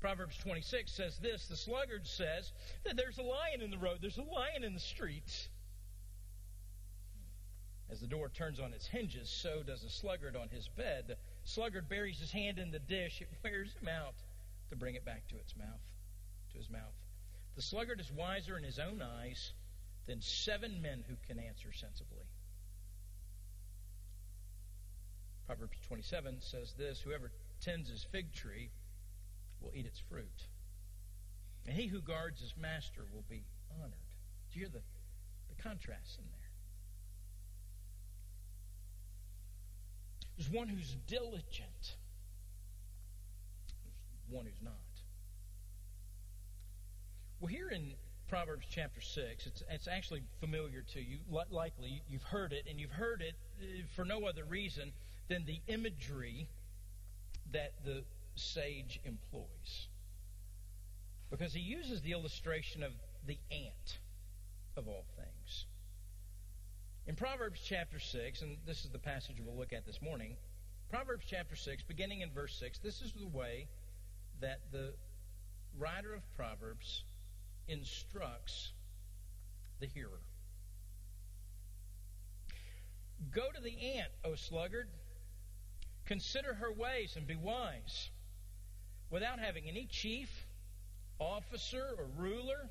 Proverbs 0.00 0.36
26 0.38 0.92
says 0.92 1.18
this 1.18 1.46
The 1.46 1.56
sluggard 1.56 2.06
says 2.06 2.52
that 2.84 2.96
there's 2.96 3.18
a 3.18 3.22
lion 3.22 3.60
in 3.60 3.70
the 3.70 3.78
road, 3.78 3.98
there's 4.00 4.18
a 4.18 4.22
lion 4.22 4.62
in 4.62 4.74
the 4.74 4.80
streets. 4.80 5.48
As 7.88 8.00
the 8.00 8.06
door 8.06 8.28
turns 8.28 8.58
on 8.58 8.72
its 8.72 8.86
hinges, 8.86 9.30
so 9.30 9.62
does 9.62 9.84
a 9.84 9.90
sluggard 9.90 10.34
on 10.34 10.48
his 10.48 10.68
bed. 10.68 11.04
The 11.08 11.16
sluggard 11.44 11.88
buries 11.88 12.18
his 12.18 12.32
hand 12.32 12.58
in 12.58 12.70
the 12.70 12.80
dish, 12.80 13.20
it 13.20 13.28
wears 13.44 13.72
him 13.80 13.88
out 13.88 14.16
to 14.70 14.76
bring 14.76 14.96
it 14.96 15.04
back 15.04 15.28
to 15.28 15.36
its 15.36 15.56
mouth, 15.56 15.92
to 16.52 16.58
his 16.58 16.68
mouth. 16.68 16.94
The 17.54 17.62
sluggard 17.62 18.00
is 18.00 18.10
wiser 18.10 18.56
in 18.56 18.64
his 18.64 18.78
own 18.78 19.00
eyes 19.00 19.52
than 20.06 20.20
seven 20.20 20.82
men 20.82 21.04
who 21.08 21.14
can 21.26 21.38
answer 21.38 21.72
sensibly. 21.72 22.26
Proverbs 25.46 25.78
27 25.86 26.40
says 26.40 26.74
this 26.76 27.00
Whoever 27.00 27.30
tends 27.60 27.88
his 27.88 28.04
fig 28.04 28.32
tree 28.32 28.70
will 29.60 29.70
eat 29.74 29.86
its 29.86 30.00
fruit. 30.00 30.48
And 31.66 31.76
he 31.76 31.86
who 31.86 32.00
guards 32.00 32.40
his 32.40 32.54
master 32.56 33.04
will 33.12 33.24
be 33.28 33.44
honored. 33.80 33.92
Do 34.52 34.58
you 34.58 34.66
hear 34.66 34.72
the, 34.72 35.54
the 35.54 35.62
contrast 35.62 36.18
in 36.18 36.24
there? 36.30 36.35
There's 40.36 40.50
one 40.50 40.68
who's 40.68 40.96
diligent, 41.06 41.96
there's 44.12 44.28
one 44.28 44.44
who's 44.44 44.62
not. 44.62 44.74
Well, 47.40 47.48
here 47.48 47.68
in 47.68 47.92
Proverbs 48.28 48.66
chapter 48.68 49.00
6, 49.00 49.46
it's, 49.46 49.62
it's 49.70 49.88
actually 49.88 50.22
familiar 50.40 50.82
to 50.94 51.00
you. 51.00 51.18
Likely 51.50 52.02
you've 52.08 52.22
heard 52.22 52.52
it, 52.52 52.66
and 52.68 52.80
you've 52.80 52.90
heard 52.90 53.22
it 53.22 53.34
uh, 53.60 53.86
for 53.94 54.04
no 54.04 54.26
other 54.26 54.44
reason 54.44 54.92
than 55.28 55.44
the 55.44 55.60
imagery 55.68 56.48
that 57.52 57.72
the 57.84 58.04
sage 58.34 59.00
employs. 59.04 59.88
Because 61.30 61.52
he 61.52 61.60
uses 61.60 62.02
the 62.02 62.12
illustration 62.12 62.82
of 62.82 62.92
the 63.26 63.38
ant 63.50 63.98
of 64.76 64.86
all 64.86 65.04
things. 65.16 65.35
In 67.06 67.14
Proverbs 67.14 67.60
chapter 67.64 68.00
6, 68.00 68.42
and 68.42 68.56
this 68.66 68.84
is 68.84 68.90
the 68.90 68.98
passage 68.98 69.36
we'll 69.40 69.56
look 69.56 69.72
at 69.72 69.86
this 69.86 70.02
morning, 70.02 70.36
Proverbs 70.90 71.24
chapter 71.28 71.54
6, 71.54 71.84
beginning 71.84 72.20
in 72.20 72.30
verse 72.32 72.56
6, 72.58 72.78
this 72.80 73.00
is 73.00 73.12
the 73.12 73.28
way 73.28 73.68
that 74.40 74.60
the 74.72 74.92
writer 75.78 76.12
of 76.14 76.22
Proverbs 76.34 77.04
instructs 77.68 78.72
the 79.78 79.86
hearer. 79.86 80.20
Go 83.30 83.46
to 83.54 83.62
the 83.62 83.98
ant, 83.98 84.10
O 84.24 84.34
sluggard 84.34 84.88
Consider 86.06 86.54
her 86.54 86.72
ways 86.72 87.16
and 87.16 87.26
be 87.26 87.34
wise. 87.34 88.10
Without 89.10 89.40
having 89.40 89.68
any 89.68 89.86
chief, 89.86 90.46
officer, 91.18 91.84
or 91.98 92.06
ruler, 92.16 92.70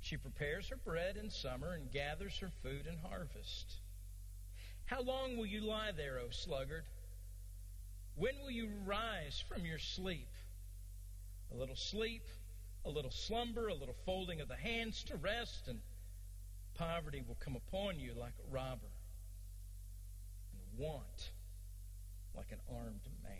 she 0.00 0.16
prepares 0.16 0.68
her 0.68 0.76
bread 0.76 1.16
in 1.16 1.30
summer 1.30 1.74
and 1.74 1.92
gathers 1.92 2.38
her 2.38 2.50
food 2.62 2.86
in 2.86 2.96
harvest. 3.08 3.80
How 4.86 5.02
long 5.02 5.36
will 5.36 5.46
you 5.46 5.60
lie 5.60 5.92
there, 5.96 6.18
O 6.18 6.30
sluggard? 6.30 6.84
When 8.16 8.34
will 8.42 8.50
you 8.50 8.68
rise 8.84 9.42
from 9.48 9.64
your 9.64 9.78
sleep? 9.78 10.28
A 11.52 11.56
little 11.56 11.76
sleep, 11.76 12.24
a 12.84 12.90
little 12.90 13.10
slumber, 13.10 13.68
a 13.68 13.74
little 13.74 13.96
folding 14.04 14.40
of 14.40 14.48
the 14.48 14.56
hands 14.56 15.04
to 15.04 15.16
rest, 15.16 15.68
and 15.68 15.80
poverty 16.74 17.22
will 17.26 17.36
come 17.36 17.56
upon 17.56 18.00
you 18.00 18.12
like 18.14 18.34
a 18.38 18.52
robber, 18.52 18.90
and 20.52 20.78
want 20.78 21.30
like 22.34 22.52
an 22.52 22.60
armed 22.68 23.08
man. 23.22 23.32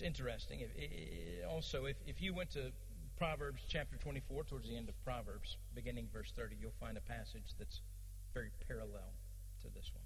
It's 0.00 0.06
interesting. 0.06 0.60
It, 0.60 0.70
it, 0.76 1.44
also, 1.46 1.84
if, 1.84 1.96
if 2.06 2.22
you 2.22 2.32
went 2.32 2.52
to 2.52 2.72
Proverbs 3.18 3.60
chapter 3.68 3.98
24, 3.98 4.44
towards 4.44 4.66
the 4.66 4.74
end 4.74 4.88
of 4.88 4.94
Proverbs, 5.04 5.58
beginning 5.74 6.08
verse 6.10 6.32
30, 6.34 6.56
you'll 6.58 6.72
find 6.80 6.96
a 6.96 7.02
passage 7.02 7.52
that's 7.58 7.82
very 8.32 8.50
parallel 8.66 9.12
to 9.60 9.68
this 9.74 9.90
one. 9.92 10.04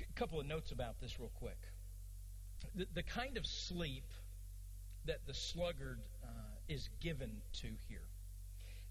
A 0.00 0.12
couple 0.18 0.40
of 0.40 0.46
notes 0.46 0.72
about 0.72 0.98
this, 1.02 1.20
real 1.20 1.30
quick. 1.34 1.58
The, 2.74 2.86
the 2.94 3.02
kind 3.02 3.36
of 3.36 3.44
sleep 3.44 4.06
that 5.04 5.26
the 5.26 5.34
sluggard 5.34 6.00
uh, 6.24 6.28
is 6.70 6.88
given 7.02 7.42
to 7.60 7.68
here, 7.90 8.08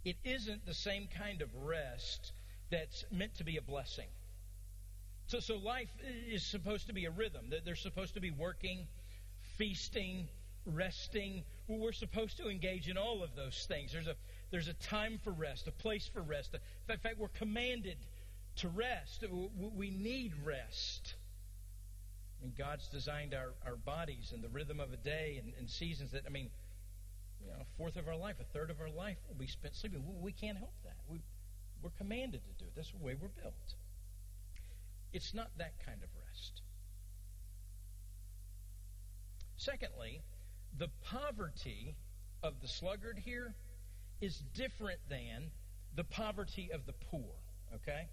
it 0.04 0.18
isn't 0.24 0.63
the 0.68 0.75
same 0.75 1.08
kind 1.08 1.42
of 1.42 1.50
rest 1.56 2.34
that's 2.70 3.04
meant 3.12 3.34
to 3.38 3.44
be 3.44 3.58
a 3.58 3.63
blessing. 3.63 4.10
So, 5.27 5.39
so 5.39 5.58
life 5.58 5.89
is 6.29 6.44
supposed 6.44 6.88
to 6.88 6.94
be 6.94 7.05
a 7.05 7.12
rhythm. 7.12 7.51
They're 7.63 7.75
supposed 7.75 8.13
to 8.13 8.22
be 8.22 8.32
working, 8.32 8.88
feasting, 9.58 10.27
resting. 10.65 11.44
We're 11.67 11.94
supposed 11.94 12.38
to 12.38 12.50
engage 12.50 12.89
in 12.89 12.98
all 12.98 13.24
of 13.24 13.36
those 13.36 13.65
things. 13.67 13.91
There's 13.91 14.08
a 14.08 14.15
there's 14.51 14.67
a 14.67 14.74
time 14.74 15.20
for 15.24 15.32
rest, 15.32 15.67
a 15.67 15.72
place 15.72 16.08
for 16.08 16.22
rest. 16.22 16.55
In 16.88 16.98
fact, 16.98 17.17
we're 17.17 17.27
commanded 17.29 17.98
to 18.58 18.70
rest. 18.70 19.24
We 19.75 19.89
need 19.89 20.34
rest. 20.44 21.15
And 22.44 22.55
God's 22.55 22.88
designed 22.88 23.34
our, 23.34 23.53
our 23.65 23.75
bodies 23.75 24.32
and 24.34 24.44
the 24.44 24.50
rhythm 24.50 24.79
of 24.79 24.94
a 24.94 24.98
day 24.98 25.41
and, 25.41 25.53
and 25.58 25.70
seasons 25.70 26.12
that, 26.12 26.24
I 26.27 26.29
mean, 26.29 26.50
you 27.41 27.48
know, 27.48 27.58
a 27.60 27.65
fourth 27.77 27.96
of 27.96 28.08
our 28.08 28.15
life, 28.15 28.36
a 28.39 28.44
third 28.44 28.70
of 28.70 28.79
our 28.79 28.89
life 28.89 29.17
will 29.27 29.36
be 29.36 29.48
spent 29.48 29.75
sleeping. 29.75 30.03
We, 30.05 30.15
we 30.25 30.32
can't 30.32 30.58
help 30.58 30.74
that. 30.84 30.98
We, 31.10 31.22
we're 31.82 31.89
commanded 31.98 32.41
to 32.46 32.63
do 32.63 32.65
it. 32.65 32.74
That's 32.75 32.91
the 32.91 33.03
way 33.03 33.15
we're 33.20 33.29
built. 33.41 33.75
It's 35.15 35.34
not 35.34 35.48
that 35.60 35.72
kind 35.86 36.03
of 36.03 36.10
rest. 36.27 36.62
Secondly, 39.55 40.22
the 40.77 40.89
poverty 41.05 41.95
of 42.43 42.60
the 42.62 42.67
sluggard 42.67 43.17
here 43.24 43.55
is 44.19 44.43
different 44.53 45.00
than 45.10 45.51
the 45.95 46.03
poverty 46.03 46.69
of 46.74 46.86
the 46.86 46.91
poor, 47.10 47.31
okay? 47.74 48.10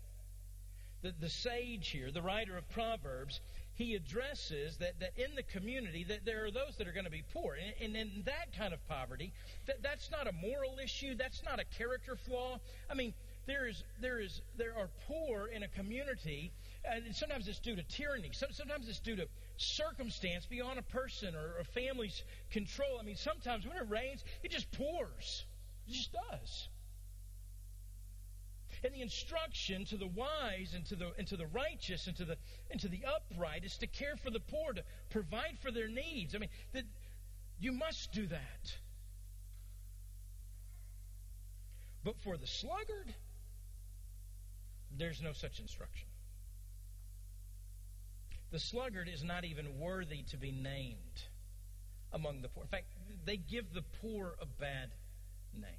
The, 1.02 1.12
the 1.18 1.28
sage 1.28 1.88
here, 1.88 2.12
the 2.12 2.22
writer 2.22 2.56
of 2.56 2.70
Proverbs, 2.70 3.40
he 3.74 3.96
addresses 3.96 4.76
that, 4.76 5.00
that 5.00 5.10
in 5.16 5.34
the 5.34 5.42
community 5.42 6.04
that 6.04 6.24
there 6.24 6.44
are 6.44 6.52
those 6.52 6.76
that 6.78 6.86
are 6.86 6.92
going 6.92 7.06
to 7.06 7.10
be 7.10 7.24
poor. 7.32 7.56
And, 7.56 7.96
and 7.96 7.96
in 7.96 8.22
that 8.26 8.56
kind 8.56 8.72
of 8.72 8.78
poverty, 8.86 9.32
that, 9.66 9.82
that's 9.82 10.08
not 10.12 10.28
a 10.28 10.32
moral 10.32 10.78
issue. 10.78 11.16
That's 11.16 11.42
not 11.42 11.58
a 11.58 11.64
character 11.76 12.14
flaw. 12.14 12.60
I 12.88 12.94
mean, 12.94 13.12
there 13.46 13.66
is 13.66 13.82
there 14.00 14.20
is 14.20 14.40
there 14.56 14.76
are 14.78 14.88
poor 15.08 15.48
in 15.48 15.64
a 15.64 15.68
community 15.68 16.52
and 16.84 17.14
sometimes 17.14 17.46
it's 17.46 17.60
due 17.60 17.76
to 17.76 17.82
tyranny. 17.84 18.30
Sometimes 18.32 18.88
it's 18.88 19.00
due 19.00 19.16
to 19.16 19.28
circumstance 19.56 20.46
beyond 20.46 20.78
a 20.78 20.82
person 20.82 21.34
or 21.34 21.58
a 21.60 21.64
family's 21.64 22.22
control. 22.50 22.98
I 23.00 23.04
mean 23.04 23.16
sometimes 23.16 23.66
when 23.66 23.76
it 23.76 23.88
rains 23.88 24.24
it 24.42 24.50
just 24.50 24.70
pours. 24.72 25.44
It 25.86 25.92
just 25.92 26.10
does. 26.12 26.68
And 28.84 28.92
the 28.92 29.00
instruction 29.00 29.84
to 29.86 29.96
the 29.96 30.08
wise 30.08 30.74
and 30.74 30.84
to 30.86 30.96
the 30.96 31.12
and 31.16 31.26
to 31.28 31.36
the 31.36 31.46
righteous 31.46 32.08
and 32.08 32.16
to 32.16 32.24
the 32.24 32.36
and 32.70 32.80
to 32.80 32.88
the 32.88 33.02
upright 33.04 33.64
is 33.64 33.76
to 33.78 33.86
care 33.86 34.16
for 34.16 34.30
the 34.30 34.40
poor 34.40 34.72
to 34.72 34.82
provide 35.10 35.58
for 35.60 35.70
their 35.70 35.88
needs. 35.88 36.34
I 36.34 36.38
mean 36.38 36.50
that 36.72 36.84
you 37.60 37.72
must 37.72 38.12
do 38.12 38.26
that. 38.26 38.74
But 42.02 42.16
for 42.24 42.36
the 42.36 42.46
sluggard 42.48 43.14
there's 44.98 45.22
no 45.22 45.32
such 45.32 45.60
instruction. 45.60 46.08
The 48.52 48.60
sluggard 48.60 49.08
is 49.08 49.24
not 49.24 49.46
even 49.46 49.78
worthy 49.78 50.22
to 50.30 50.36
be 50.36 50.52
named 50.52 51.22
among 52.12 52.42
the 52.42 52.48
poor. 52.48 52.62
In 52.64 52.68
fact, 52.68 52.84
they 53.24 53.38
give 53.38 53.72
the 53.72 53.82
poor 54.02 54.34
a 54.40 54.46
bad 54.46 54.90
name. 55.54 55.72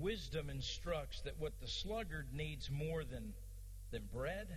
Wisdom 0.00 0.48
instructs 0.48 1.20
that 1.20 1.38
what 1.38 1.52
the 1.60 1.68
sluggard 1.68 2.28
needs 2.32 2.70
more 2.70 3.04
than, 3.04 3.34
than 3.90 4.08
bread 4.10 4.48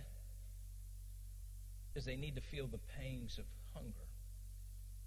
is 1.94 2.06
they 2.06 2.16
need 2.16 2.36
to 2.36 2.40
feel 2.40 2.66
the 2.66 2.80
pangs 2.98 3.36
of 3.38 3.44
hunger. 3.74 4.08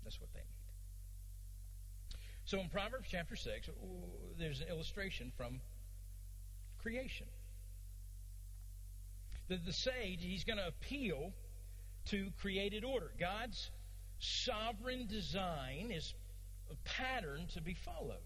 That's 0.03 0.21
what 0.21 0.31
they 0.33 0.39
need. 0.39 2.19
So 2.45 2.59
in 2.59 2.69
Proverbs 2.69 3.07
chapter 3.09 3.35
6, 3.35 3.69
there's 4.37 4.61
an 4.61 4.67
illustration 4.67 5.31
from 5.35 5.61
creation. 6.77 7.27
The, 9.49 9.57
the 9.57 9.73
sage, 9.73 10.19
he's 10.21 10.45
going 10.45 10.57
to 10.57 10.67
appeal 10.67 11.33
to 12.05 12.29
created 12.39 12.83
order. 12.83 13.11
God's 13.19 13.69
sovereign 14.19 15.07
design 15.07 15.91
is 15.91 16.13
a 16.71 16.75
pattern 16.87 17.47
to 17.53 17.61
be 17.61 17.73
followed. 17.73 18.17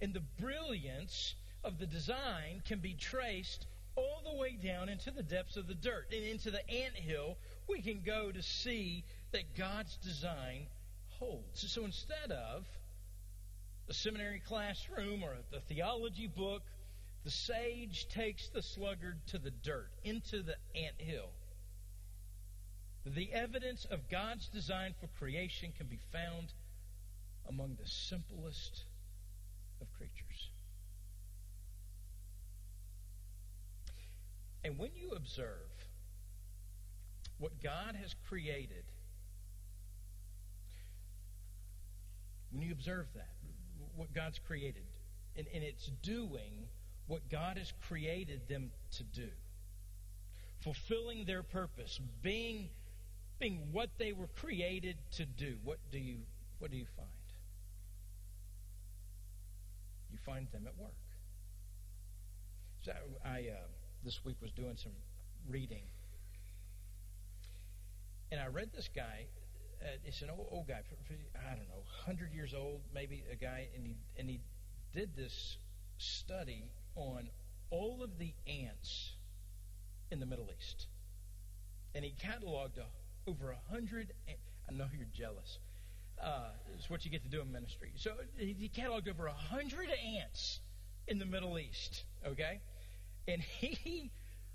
And 0.00 0.12
the 0.12 0.22
brilliance 0.40 1.34
of 1.64 1.78
the 1.78 1.86
design 1.86 2.62
can 2.66 2.78
be 2.78 2.94
traced 2.94 3.66
all 3.96 4.22
the 4.24 4.38
way 4.38 4.58
down 4.62 4.88
into 4.88 5.10
the 5.10 5.22
depths 5.22 5.56
of 5.56 5.66
the 5.66 5.74
dirt 5.74 6.12
and 6.12 6.22
into 6.22 6.50
the 6.50 6.70
ant 6.70 6.94
hill 6.94 7.38
we 7.66 7.80
can 7.80 8.02
go 8.04 8.30
to 8.30 8.42
see 8.42 9.04
that 9.32 9.56
God's 9.56 9.96
design 9.96 10.66
holds. 11.18 11.72
So 11.72 11.84
instead 11.84 12.30
of 12.30 12.66
a 13.88 13.94
seminary 13.94 14.40
classroom 14.46 15.22
or 15.22 15.34
a 15.54 15.60
theology 15.60 16.26
book 16.26 16.62
the 17.26 17.32
sage 17.32 18.06
takes 18.08 18.46
the 18.50 18.62
sluggard 18.62 19.18
to 19.26 19.38
the 19.38 19.50
dirt, 19.50 19.90
into 20.04 20.44
the 20.44 20.54
ant 20.76 20.94
hill. 20.98 21.30
The 23.04 23.32
evidence 23.32 23.84
of 23.90 24.08
God's 24.08 24.46
design 24.46 24.94
for 25.00 25.08
creation 25.18 25.72
can 25.76 25.88
be 25.88 25.98
found 26.12 26.52
among 27.48 27.78
the 27.80 27.88
simplest 27.88 28.84
of 29.80 29.92
creatures. 29.94 30.50
And 34.62 34.78
when 34.78 34.90
you 34.94 35.10
observe 35.10 35.72
what 37.38 37.60
God 37.60 37.96
has 38.00 38.14
created, 38.28 38.84
when 42.52 42.62
you 42.62 42.70
observe 42.70 43.06
that, 43.16 43.34
what 43.96 44.14
God's 44.14 44.38
created, 44.46 44.86
and, 45.36 45.48
and 45.52 45.64
it's 45.64 45.90
doing 46.04 46.68
what 47.06 47.28
God 47.30 47.56
has 47.56 47.72
created 47.88 48.48
them 48.48 48.70
to 48.96 49.04
do, 49.04 49.28
fulfilling 50.62 51.24
their 51.24 51.42
purpose, 51.42 52.00
being, 52.22 52.68
being 53.38 53.68
what 53.72 53.90
they 53.98 54.12
were 54.12 54.28
created 54.40 54.96
to 55.12 55.24
do. 55.24 55.56
What 55.62 55.78
do 55.92 55.98
you, 55.98 56.18
what 56.58 56.70
do 56.70 56.76
you 56.76 56.86
find? 56.96 57.08
You 60.10 60.18
find 60.24 60.48
them 60.52 60.66
at 60.66 60.76
work. 60.80 60.94
So 62.82 62.92
I, 63.24 63.48
uh, 63.52 63.66
this 64.04 64.24
week 64.24 64.36
was 64.40 64.50
doing 64.52 64.76
some 64.76 64.92
reading, 65.48 65.82
and 68.30 68.40
I 68.40 68.46
read 68.46 68.70
this 68.74 68.88
guy. 68.94 69.26
Uh, 69.82 69.88
it's 70.04 70.22
an 70.22 70.30
old, 70.30 70.46
old 70.50 70.68
guy, 70.68 70.82
I 71.36 71.54
don't 71.54 71.68
know, 71.68 71.82
hundred 72.04 72.32
years 72.32 72.54
old, 72.54 72.80
maybe 72.94 73.24
a 73.30 73.36
guy, 73.36 73.68
and 73.76 73.86
he 73.86 73.96
and 74.18 74.30
he 74.30 74.40
did 74.94 75.16
this 75.16 75.58
study 75.98 76.70
on 76.96 77.28
all 77.70 78.02
of 78.02 78.18
the 78.18 78.32
ants 78.46 79.12
in 80.10 80.20
the 80.20 80.26
Middle 80.26 80.48
East. 80.58 80.86
And 81.94 82.04
he 82.04 82.12
cataloged 82.12 82.78
over 83.26 83.50
a 83.50 83.72
hundred. 83.72 84.12
I 84.28 84.72
know 84.72 84.86
you're 84.96 85.06
jealous. 85.12 85.58
Uh, 86.22 86.50
it's 86.74 86.88
what 86.88 87.04
you 87.04 87.10
get 87.10 87.22
to 87.22 87.28
do 87.28 87.40
in 87.40 87.52
ministry. 87.52 87.92
So 87.96 88.12
he 88.36 88.70
cataloged 88.74 89.08
over 89.08 89.26
a 89.26 89.32
hundred 89.32 89.88
ants 89.90 90.60
in 91.06 91.18
the 91.18 91.26
Middle 91.26 91.58
East. 91.58 92.04
Okay, 92.26 92.60
and 93.28 93.42
he 93.60 94.10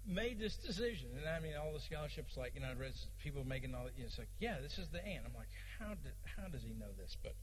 made 0.06 0.40
this 0.40 0.56
decision. 0.56 1.10
And 1.18 1.30
I 1.30 1.40
mean, 1.40 1.54
all 1.56 1.74
the 1.74 1.80
scholarships, 1.80 2.38
like 2.38 2.54
you 2.56 2.62
know, 2.62 2.68
I 2.68 2.74
read 2.74 2.94
people 3.24 3.44
making 3.44 3.76
all. 3.76 3.88
You 3.96 4.04
know, 4.04 4.08
it's 4.08 4.18
like, 4.18 4.30
yeah, 4.40 4.58
this 4.62 4.78
is 4.78 4.90
the 4.90 5.06
ant. 5.06 5.26
I'm 5.26 5.36
like, 5.36 5.50
how 5.80 5.90
did 5.90 6.14
how 6.38 6.48
does 6.48 6.64
he 6.64 6.74
know 6.74 6.92
this? 6.98 7.16
But 7.22 7.36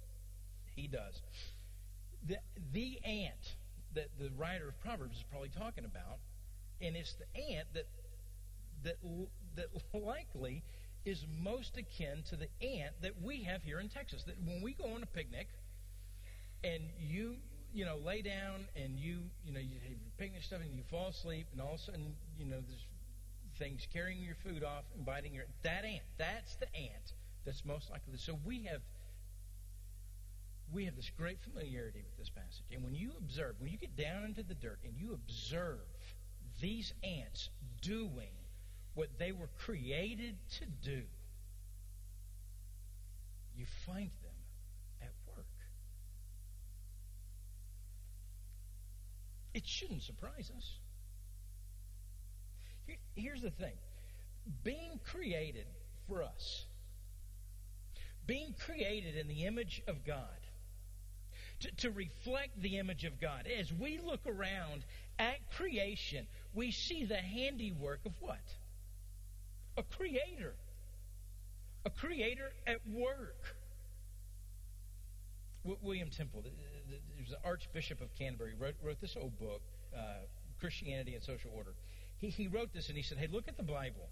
he 0.75 0.89
does. 0.89 1.21
The 2.27 2.39
the 2.73 2.99
ant 3.05 3.57
that 3.95 4.09
the 4.19 4.31
writer 4.37 4.69
of 4.69 4.81
Proverbs 4.81 5.17
is 5.17 5.25
probably 5.31 5.51
talking 5.51 5.85
about, 5.85 6.19
and 6.81 6.97
it's 6.97 7.15
the 7.15 7.55
ant 7.55 7.67
that 7.75 7.87
that 8.85 8.97
that 9.57 9.69
likely 9.95 10.63
is 11.05 11.25
most 11.43 11.77
akin 11.77 12.23
to 12.29 12.37
the 12.37 12.49
ant 12.63 12.95
that 13.03 13.21
we 13.23 13.43
have 13.45 13.63
here 13.63 13.81
in 13.81 13.89
Texas. 13.89 14.23
That 14.25 14.37
when 14.45 14.63
we 14.63 14.75
go 14.75 14.85
on 14.95 15.03
a 15.03 15.07
picnic, 15.07 15.49
and 16.63 16.83
you 16.99 17.37
you 17.73 17.85
know 17.85 17.97
lay 18.05 18.23
down 18.23 18.67
and 18.77 18.99
you 18.99 19.19
you 19.45 19.53
know 19.53 19.61
you 19.61 19.75
have 19.83 19.91
your 19.91 20.13
picnic 20.19 20.43
stuff 20.43 20.61
and 20.63 20.75
you 20.75 20.83
fall 20.91 21.09
asleep, 21.09 21.47
and 21.53 21.61
all 21.61 21.75
of 21.75 21.81
a 21.81 21.83
sudden 21.83 22.15
you 22.39 22.47
know 22.47 22.59
there's 22.67 22.87
things, 23.59 23.87
carrying 23.93 24.23
your 24.23 24.37
food 24.37 24.63
off 24.63 24.85
and 24.95 25.05
biting 25.05 25.35
your 25.35 25.45
that 25.63 25.85
ant. 25.85 26.05
That's 26.17 26.55
the 26.57 26.67
ant 26.77 27.13
that's 27.45 27.65
most 27.65 27.91
likely. 27.91 28.17
So 28.19 28.39
we 28.45 28.65
have 28.65 28.83
we 30.73 30.85
have 30.85 30.97
this 30.97 31.11
great 31.17 31.39
familiarity 31.41 32.03
with 32.05 32.17
this 32.19 32.29
passage. 32.29 32.65
And 32.73 32.85
when 32.85 32.95
you 32.95 33.13
observe, 33.19 33.55
when 33.59 33.71
you 33.71 33.79
get 33.79 33.97
down 33.97 34.25
into 34.25 34.43
the 34.43 34.55
dirt 34.55 34.79
and 34.85 34.95
you 34.97 35.15
observe 35.15 35.81
these 36.61 36.93
ants 37.03 37.49
doing 37.81 38.33
what 38.95 39.09
they 39.19 39.33
were 39.33 39.49
created 39.59 40.37
to 40.59 40.67
do, 40.83 41.03
you 43.55 43.65
find 43.87 44.11
them 44.23 44.35
at 45.03 45.13
work. 45.35 45.47
It 49.55 49.67
shouldn't 49.67 50.03
surprise 50.03 50.51
us. 50.57 50.79
Here, 52.87 52.97
here's 53.17 53.43
the 53.43 53.51
thing 53.51 53.75
being 54.63 55.01
created 55.05 55.67
for 56.07 56.23
us, 56.23 56.67
being 58.27 58.55
created 58.65 59.17
in 59.17 59.29
the 59.29 59.45
image 59.45 59.83
of 59.87 60.05
God, 60.05 60.39
to, 61.61 61.71
to 61.79 61.91
reflect 61.91 62.61
the 62.61 62.79
image 62.79 63.05
of 63.05 63.21
God. 63.21 63.47
As 63.47 63.73
we 63.73 64.01
look 64.05 64.21
around 64.27 64.85
at 65.19 65.37
creation, 65.57 66.27
we 66.55 66.71
see 66.71 67.05
the 67.05 67.17
handiwork 67.17 68.01
of 68.07 68.13
what? 68.21 68.41
A 69.77 69.83
creator. 69.83 70.55
A 71.85 71.91
creator 71.91 72.51
at 72.67 72.79
work. 72.87 73.57
William 75.83 76.09
Temple, 76.09 76.43
there's 77.17 77.31
the 77.31 77.39
Archbishop 77.45 78.01
of 78.01 78.09
Canterbury, 78.15 78.55
wrote, 78.59 78.75
wrote 78.83 79.01
this 79.01 79.17
old 79.21 79.39
book, 79.39 79.61
uh, 79.95 80.25
Christianity 80.61 81.15
and 81.15 81.23
Social 81.23 81.51
Order. 81.55 81.75
He, 82.19 82.29
he 82.29 82.49
wrote 82.49 82.73
this 82.73 82.89
and 82.89 82.97
he 82.97 83.03
said, 83.03 83.19
Hey, 83.19 83.29
look 83.31 83.49
at 83.49 83.57
the 83.57 83.63
Bible. 83.63 84.09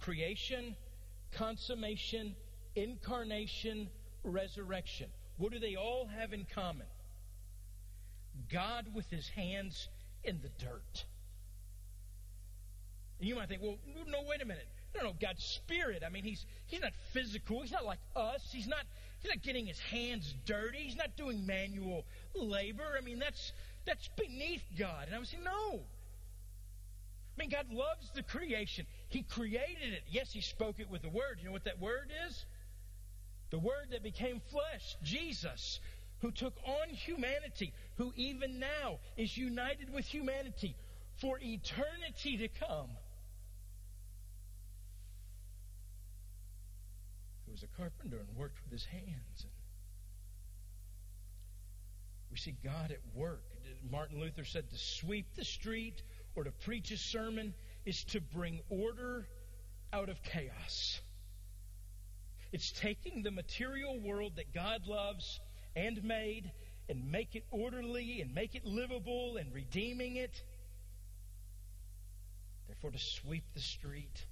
Creation, 0.00 0.76
consummation, 1.32 2.34
incarnation, 2.74 3.88
resurrection. 4.24 5.08
What 5.38 5.52
do 5.52 5.58
they 5.58 5.76
all 5.76 6.08
have 6.18 6.32
in 6.32 6.46
common? 6.54 6.86
God 8.52 8.86
with 8.94 9.08
his 9.10 9.28
hands 9.28 9.88
in 10.24 10.40
the 10.42 10.50
dirt. 10.64 11.04
And 13.18 13.28
you 13.28 13.34
might 13.34 13.48
think, 13.48 13.62
well, 13.62 13.78
no, 14.06 14.18
wait 14.28 14.42
a 14.42 14.44
minute. 14.44 14.68
No, 14.94 15.02
no, 15.02 15.14
God's 15.20 15.44
spirit. 15.44 16.02
I 16.04 16.08
mean, 16.08 16.24
he's 16.24 16.44
he's 16.66 16.80
not 16.80 16.92
physical. 17.12 17.60
He's 17.62 17.72
not 17.72 17.84
like 17.84 17.98
us. 18.16 18.48
He's 18.52 18.66
not 18.66 18.84
he's 19.20 19.30
not 19.30 19.42
getting 19.42 19.66
his 19.66 19.78
hands 19.78 20.34
dirty. 20.46 20.78
He's 20.78 20.96
not 20.96 21.16
doing 21.16 21.46
manual 21.46 22.04
labor. 22.34 22.96
I 22.96 23.04
mean, 23.04 23.18
that's 23.18 23.52
that's 23.86 24.08
beneath 24.16 24.64
God. 24.78 25.06
And 25.06 25.14
I 25.14 25.18
was 25.18 25.28
saying, 25.28 25.44
no. 25.44 25.80
I 27.38 27.40
mean, 27.40 27.50
God 27.50 27.66
loves 27.70 28.10
the 28.14 28.22
creation. 28.22 28.86
He 29.08 29.22
created 29.22 29.92
it. 29.92 30.02
Yes, 30.10 30.32
He 30.32 30.40
spoke 30.40 30.80
it 30.80 30.90
with 30.90 31.02
the 31.02 31.08
word. 31.08 31.38
You 31.38 31.46
know 31.46 31.52
what 31.52 31.64
that 31.64 31.78
word 31.80 32.10
is? 32.26 32.44
The 33.50 33.58
Word 33.58 33.88
that 33.92 34.02
became 34.02 34.40
flesh, 34.50 34.96
Jesus, 35.02 35.80
who 36.20 36.30
took 36.30 36.54
on 36.66 36.88
humanity, 36.90 37.72
who 37.96 38.12
even 38.16 38.58
now 38.58 38.98
is 39.16 39.36
united 39.36 39.92
with 39.92 40.04
humanity 40.04 40.76
for 41.16 41.38
eternity 41.40 42.36
to 42.38 42.48
come. 42.48 42.90
Who 47.46 47.52
was 47.52 47.62
a 47.62 47.80
carpenter 47.80 48.18
and 48.18 48.36
worked 48.36 48.58
with 48.64 48.72
his 48.72 48.84
hands. 48.84 49.46
We 52.30 52.36
see 52.36 52.54
God 52.62 52.90
at 52.90 53.00
work. 53.14 53.42
Martin 53.90 54.20
Luther 54.20 54.44
said 54.44 54.68
to 54.70 54.76
sweep 54.76 55.34
the 55.34 55.44
street 55.44 56.02
or 56.34 56.44
to 56.44 56.50
preach 56.50 56.90
a 56.90 56.98
sermon 56.98 57.54
is 57.84 58.04
to 58.04 58.20
bring 58.20 58.60
order 58.68 59.26
out 59.92 60.08
of 60.08 60.22
chaos. 60.22 61.00
It's 62.52 62.72
taking 62.72 63.22
the 63.22 63.30
material 63.30 63.98
world 64.00 64.32
that 64.36 64.54
God 64.54 64.86
loves 64.86 65.40
and 65.76 66.02
made 66.02 66.50
and 66.88 67.10
make 67.10 67.34
it 67.34 67.44
orderly 67.50 68.20
and 68.20 68.34
make 68.34 68.54
it 68.54 68.64
livable 68.64 69.36
and 69.36 69.52
redeeming 69.52 70.16
it. 70.16 70.42
Therefore, 72.66 72.90
to 72.90 72.98
sweep 72.98 73.44
the 73.54 73.60
street 73.60 74.26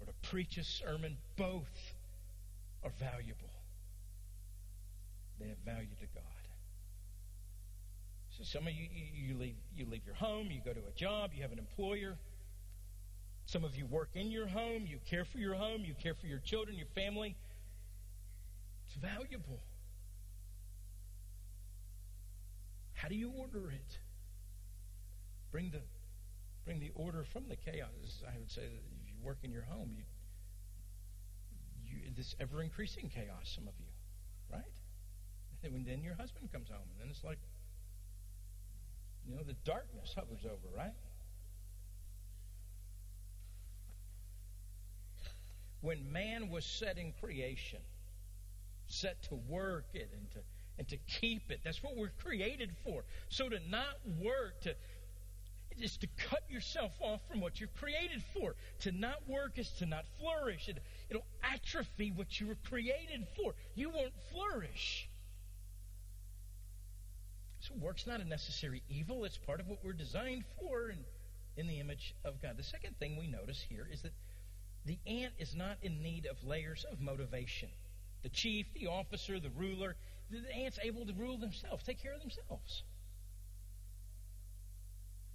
or 0.00 0.06
to 0.06 0.12
preach 0.30 0.56
a 0.56 0.64
sermon, 0.64 1.16
both 1.36 1.94
are 2.82 2.92
valuable. 2.98 3.50
They 5.38 5.48
have 5.48 5.58
value 5.58 5.94
to 6.00 6.06
God. 6.14 6.22
So 8.38 8.44
some 8.44 8.66
of 8.66 8.72
you, 8.72 8.88
you 9.14 9.36
leave, 9.36 9.56
you 9.74 9.86
leave 9.86 10.04
your 10.04 10.14
home, 10.14 10.50
you 10.50 10.60
go 10.64 10.72
to 10.72 10.80
a 10.80 10.92
job, 10.94 11.30
you 11.34 11.42
have 11.42 11.52
an 11.52 11.58
employer. 11.58 12.16
Some 13.46 13.64
of 13.64 13.76
you 13.76 13.86
work 13.86 14.10
in 14.14 14.30
your 14.32 14.48
home, 14.48 14.86
you 14.86 14.98
care 15.08 15.24
for 15.24 15.38
your 15.38 15.54
home, 15.54 15.82
you 15.84 15.94
care 15.94 16.14
for 16.14 16.26
your 16.26 16.40
children, 16.40 16.76
your 16.76 16.88
family. 16.94 17.36
It's 18.86 18.96
valuable. 18.96 19.60
How 22.94 23.08
do 23.08 23.14
you 23.14 23.30
order 23.30 23.70
it? 23.70 23.98
Bring 25.52 25.70
the 25.70 25.80
bring 26.64 26.80
the 26.80 26.90
order 26.96 27.22
from 27.32 27.44
the 27.48 27.54
chaos. 27.54 28.24
I 28.26 28.36
would 28.38 28.50
say 28.50 28.62
that 28.62 28.82
if 29.02 29.06
you 29.06 29.14
work 29.22 29.38
in 29.44 29.52
your 29.52 29.62
home, 29.62 29.92
you, 29.94 30.02
you 31.84 32.10
this 32.16 32.34
ever 32.40 32.62
increasing 32.62 33.08
chaos. 33.08 33.52
Some 33.54 33.68
of 33.68 33.74
you, 33.78 33.86
right? 34.52 34.72
And 35.62 35.86
then 35.86 36.02
your 36.02 36.14
husband 36.14 36.50
comes 36.52 36.68
home, 36.68 36.88
and 36.92 37.00
then 37.00 37.08
it's 37.10 37.22
like, 37.22 37.38
you 39.24 39.36
know, 39.36 39.42
the 39.42 39.56
darkness 39.64 40.12
hovers 40.16 40.44
over, 40.44 40.76
right? 40.76 40.94
When 45.86 46.10
man 46.10 46.50
was 46.50 46.64
set 46.64 46.98
in 46.98 47.12
creation, 47.20 47.78
set 48.88 49.22
to 49.22 49.36
work 49.48 49.84
it 49.94 50.10
and 50.12 50.28
to 50.32 50.40
and 50.78 50.88
to 50.88 50.96
keep 51.20 51.48
it. 51.52 51.60
That's 51.62 51.80
what 51.80 51.96
we're 51.96 52.10
created 52.22 52.74
for. 52.84 53.04
So 53.28 53.48
to 53.48 53.58
not 53.70 53.96
work, 54.20 54.60
to 54.62 54.74
is 55.78 55.96
to 55.98 56.08
cut 56.28 56.42
yourself 56.48 56.90
off 57.00 57.20
from 57.30 57.40
what 57.40 57.60
you're 57.60 57.68
created 57.78 58.20
for. 58.34 58.56
To 58.80 58.90
not 58.90 59.28
work 59.28 59.58
is 59.58 59.70
to 59.78 59.86
not 59.86 60.04
flourish. 60.18 60.68
It, 60.68 60.78
it'll 61.08 61.26
atrophy 61.44 62.10
what 62.10 62.40
you 62.40 62.48
were 62.48 62.58
created 62.68 63.28
for. 63.36 63.54
You 63.76 63.90
won't 63.90 64.14
flourish. 64.32 65.08
So 67.60 67.74
work's 67.80 68.08
not 68.08 68.20
a 68.20 68.24
necessary 68.24 68.82
evil. 68.88 69.24
It's 69.24 69.38
part 69.38 69.60
of 69.60 69.68
what 69.68 69.78
we're 69.84 69.92
designed 69.92 70.44
for 70.58 70.88
and 70.88 71.04
in 71.56 71.68
the 71.68 71.78
image 71.78 72.14
of 72.24 72.42
God. 72.42 72.56
The 72.56 72.64
second 72.64 72.98
thing 72.98 73.16
we 73.16 73.28
notice 73.28 73.64
here 73.68 73.86
is 73.90 74.02
that 74.02 74.12
the 74.86 74.98
ant 75.06 75.34
is 75.38 75.54
not 75.54 75.76
in 75.82 76.02
need 76.02 76.26
of 76.26 76.42
layers 76.44 76.84
of 76.90 77.00
motivation. 77.00 77.68
The 78.22 78.28
chief, 78.28 78.66
the 78.74 78.86
officer, 78.86 79.38
the 79.40 79.50
ruler, 79.50 79.96
the 80.30 80.42
ant's 80.54 80.78
able 80.82 81.04
to 81.06 81.12
rule 81.12 81.38
themselves, 81.38 81.84
take 81.84 82.02
care 82.02 82.14
of 82.14 82.20
themselves. 82.20 82.82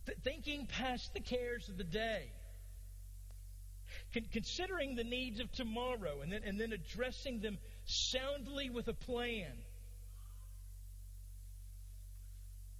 Th- 0.06 0.18
thinking 0.24 0.68
past 0.68 1.14
the 1.14 1.20
cares 1.20 1.70
of 1.70 1.78
the 1.78 1.84
day, 1.84 2.32
Con- 4.14 4.26
considering 4.32 4.96
the 4.96 5.04
needs 5.04 5.40
of 5.40 5.52
tomorrow, 5.52 6.22
and 6.22 6.32
then, 6.32 6.42
and 6.46 6.60
then 6.60 6.72
addressing 6.72 7.42
them 7.42 7.58
soundly 7.86 8.70
with 8.70 8.88
a 8.88 8.94
plan. 8.94 9.52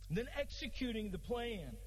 Then 0.10 0.28
executing 0.38 1.12
the 1.12 1.20
plan 1.20 1.78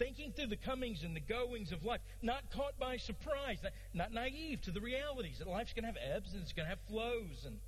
thinking 0.00 0.32
through 0.32 0.46
the 0.46 0.56
comings 0.56 1.04
and 1.04 1.14
the 1.14 1.20
goings 1.20 1.72
of 1.72 1.84
life, 1.84 2.00
not 2.22 2.50
caught 2.50 2.78
by 2.78 2.96
surprise, 2.96 3.58
not 3.92 4.12
naive 4.12 4.62
to 4.62 4.70
the 4.70 4.80
realities 4.80 5.38
that 5.38 5.46
life's 5.46 5.74
going 5.74 5.84
to 5.84 5.88
have 5.88 6.16
ebbs 6.16 6.32
and 6.32 6.42
it's 6.42 6.52
going 6.54 6.64
to 6.64 6.70
have 6.70 6.80
flows. 6.88 7.44
And 7.46 7.58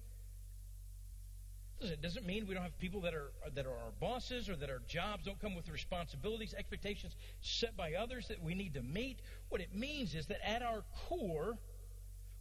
it 1.80 2.00
doesn't 2.00 2.24
mean 2.24 2.46
we 2.46 2.54
don't 2.54 2.62
have 2.62 2.78
people 2.78 3.02
that 3.02 3.12
are 3.12 3.32
that 3.54 3.66
are 3.66 3.70
our 3.70 3.92
bosses 4.00 4.48
or 4.48 4.56
that 4.56 4.70
our 4.70 4.80
jobs 4.88 5.24
don't 5.26 5.40
come 5.40 5.54
with 5.54 5.68
responsibilities, 5.68 6.54
expectations 6.56 7.14
set 7.40 7.76
by 7.76 7.94
others 7.94 8.28
that 8.28 8.42
we 8.42 8.54
need 8.54 8.74
to 8.74 8.82
meet. 8.82 9.20
What 9.50 9.60
it 9.60 9.74
means 9.74 10.14
is 10.14 10.26
that 10.26 10.38
at 10.48 10.62
our 10.62 10.84
core, 11.08 11.58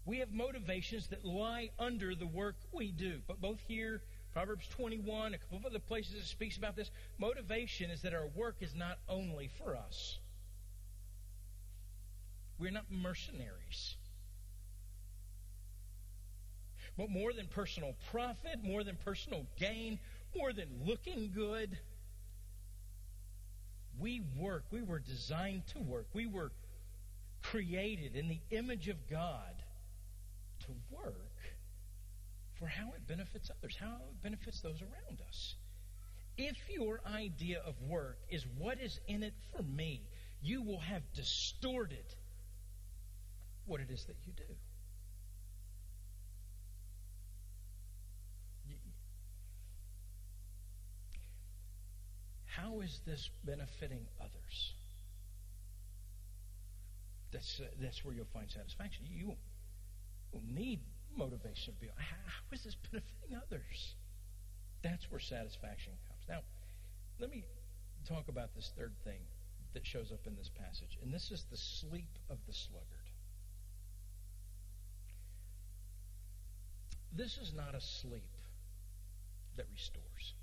we 0.05 0.19
have 0.19 0.31
motivations 0.31 1.07
that 1.07 1.25
lie 1.25 1.69
under 1.79 2.15
the 2.15 2.27
work 2.27 2.55
we 2.71 2.91
do. 2.91 3.19
But 3.27 3.41
both 3.41 3.59
here 3.67 4.01
Proverbs 4.33 4.67
21, 4.69 5.33
a 5.33 5.37
couple 5.37 5.57
of 5.57 5.65
other 5.65 5.79
places 5.79 6.15
it 6.15 6.25
speaks 6.25 6.57
about 6.57 6.75
this. 6.75 6.89
Motivation 7.17 7.91
is 7.91 8.01
that 8.03 8.13
our 8.13 8.27
work 8.27 8.57
is 8.61 8.73
not 8.73 8.97
only 9.09 9.49
for 9.57 9.75
us. 9.75 10.19
We're 12.57 12.71
not 12.71 12.85
mercenaries. 12.89 13.95
But 16.97 17.09
more 17.09 17.33
than 17.33 17.47
personal 17.47 17.95
profit, 18.09 18.63
more 18.63 18.83
than 18.83 18.97
personal 19.03 19.45
gain, 19.57 19.99
more 20.35 20.53
than 20.53 20.67
looking 20.85 21.31
good, 21.33 21.77
we 23.99 24.21
work. 24.37 24.63
We 24.71 24.81
were 24.81 24.99
designed 24.99 25.63
to 25.73 25.79
work. 25.79 26.07
We 26.13 26.25
were 26.25 26.51
created 27.41 28.15
in 28.15 28.29
the 28.29 28.39
image 28.51 28.87
of 28.87 29.09
God 29.09 29.63
to 30.61 30.67
work 30.89 31.30
for 32.61 32.67
how 32.67 32.93
it 32.95 33.07
benefits 33.07 33.49
others, 33.49 33.75
how 33.79 33.95
it 34.07 34.21
benefits 34.21 34.61
those 34.61 34.79
around 34.83 35.19
us. 35.27 35.55
If 36.37 36.55
your 36.69 37.01
idea 37.11 37.59
of 37.65 37.73
work 37.81 38.19
is 38.29 38.45
what 38.55 38.79
is 38.79 38.99
in 39.07 39.23
it 39.23 39.33
for 39.51 39.63
me, 39.63 40.03
you 40.43 40.61
will 40.61 40.79
have 40.79 41.01
distorted 41.15 42.05
what 43.65 43.81
it 43.81 43.89
is 43.89 44.05
that 44.05 44.15
you 44.25 44.33
do. 44.33 44.43
How 52.45 52.81
is 52.81 52.99
this 53.07 53.29
benefiting 53.43 54.05
others? 54.19 54.73
That's, 57.31 57.59
uh, 57.59 57.63
that's 57.81 58.05
where 58.05 58.13
you'll 58.13 58.25
find 58.33 58.51
satisfaction. 58.51 59.05
You 59.09 59.33
will 60.31 60.43
need 60.45 60.81
motivation. 61.17 61.73
How, 61.97 62.15
how 62.25 62.55
is 62.55 62.63
this 62.63 62.75
benefiting 62.75 63.35
others? 63.35 63.95
That's 64.83 65.09
where 65.11 65.19
satisfaction 65.19 65.93
comes. 66.07 66.23
Now, 66.27 66.41
let 67.19 67.29
me 67.29 67.45
talk 68.07 68.27
about 68.27 68.55
this 68.55 68.71
third 68.77 68.93
thing 69.03 69.21
that 69.73 69.85
shows 69.85 70.11
up 70.11 70.25
in 70.25 70.35
this 70.35 70.49
passage, 70.49 70.97
and 71.01 71.13
this 71.13 71.31
is 71.31 71.45
the 71.49 71.57
sleep 71.57 72.17
of 72.29 72.37
the 72.47 72.53
sluggard. 72.53 72.85
This 77.13 77.37
is 77.37 77.53
not 77.53 77.75
a 77.75 77.81
sleep 77.81 78.31
that 79.57 79.65
restores. 79.71 80.33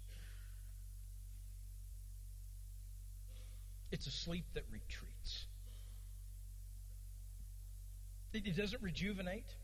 It's 3.91 4.07
a 4.07 4.11
sleep 4.11 4.45
that 4.55 4.65
retreats. 4.71 5.47
It 8.35 8.57
doesn't 8.57 8.83
rejuvenate. 8.83 9.55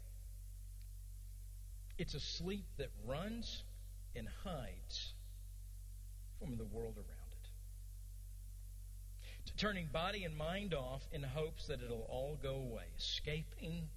It's 1.97 2.15
a 2.15 2.21
sleep 2.21 2.67
that 2.79 2.91
runs 3.07 3.63
and 4.17 4.29
hides 4.43 5.15
from 6.39 6.57
the 6.57 6.65
world 6.65 6.97
around 6.97 7.09
it. 7.33 7.51
Turning 9.57 9.89
body 9.93 10.25
and 10.25 10.37
mind 10.37 10.75
off 10.75 11.03
in 11.13 11.23
hopes 11.23 11.69
that 11.69 11.81
it'll 11.81 12.07
all 12.09 12.37
go 12.43 12.57
away, 12.57 12.85
escaping 12.99 13.89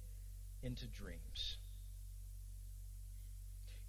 into 0.62 0.86
dreams. 0.86 1.56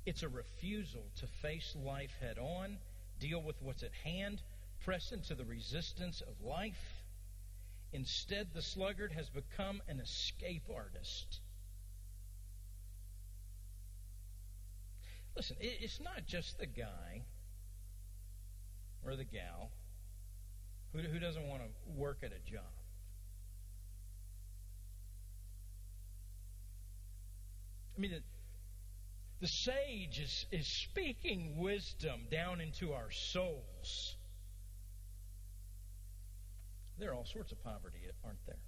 It's 0.05 0.23
a 0.23 0.29
refusal 0.29 1.03
to 1.17 1.27
face 1.27 1.75
life 1.75 2.15
head 2.19 2.39
on, 2.39 2.79
deal 3.19 3.41
with 3.43 3.61
what's 3.61 3.83
at 3.83 3.93
hand, 4.03 4.41
press 4.83 5.11
into 5.11 5.35
the 5.35 5.45
resistance 5.45 6.21
of 6.21 6.41
life. 6.41 7.03
Instead, 7.91 8.47
the 8.53 8.61
sluggard 8.61 9.11
has 9.11 9.29
become 9.29 9.81
an 9.87 9.99
escape 9.99 10.67
artist. 10.73 11.41
Listen, 15.39 15.55
it's 15.61 16.01
not 16.01 16.25
just 16.27 16.59
the 16.59 16.65
guy 16.65 17.23
or 19.05 19.15
the 19.15 19.23
gal 19.23 19.71
who, 20.91 20.99
who 20.99 21.17
doesn't 21.17 21.47
want 21.47 21.61
to 21.61 21.69
work 21.97 22.17
at 22.23 22.33
a 22.33 22.51
job. 22.51 22.65
I 27.97 28.01
mean, 28.01 28.11
the, 28.11 28.21
the 29.39 29.47
sage 29.47 30.19
is, 30.19 30.45
is 30.51 30.67
speaking 30.67 31.57
wisdom 31.57 32.27
down 32.29 32.59
into 32.59 32.91
our 32.91 33.09
souls. 33.09 34.17
There 36.97 37.11
are 37.11 37.13
all 37.13 37.25
sorts 37.25 37.53
of 37.53 37.63
poverty, 37.63 37.99
aren't 38.25 38.45
there? 38.45 38.59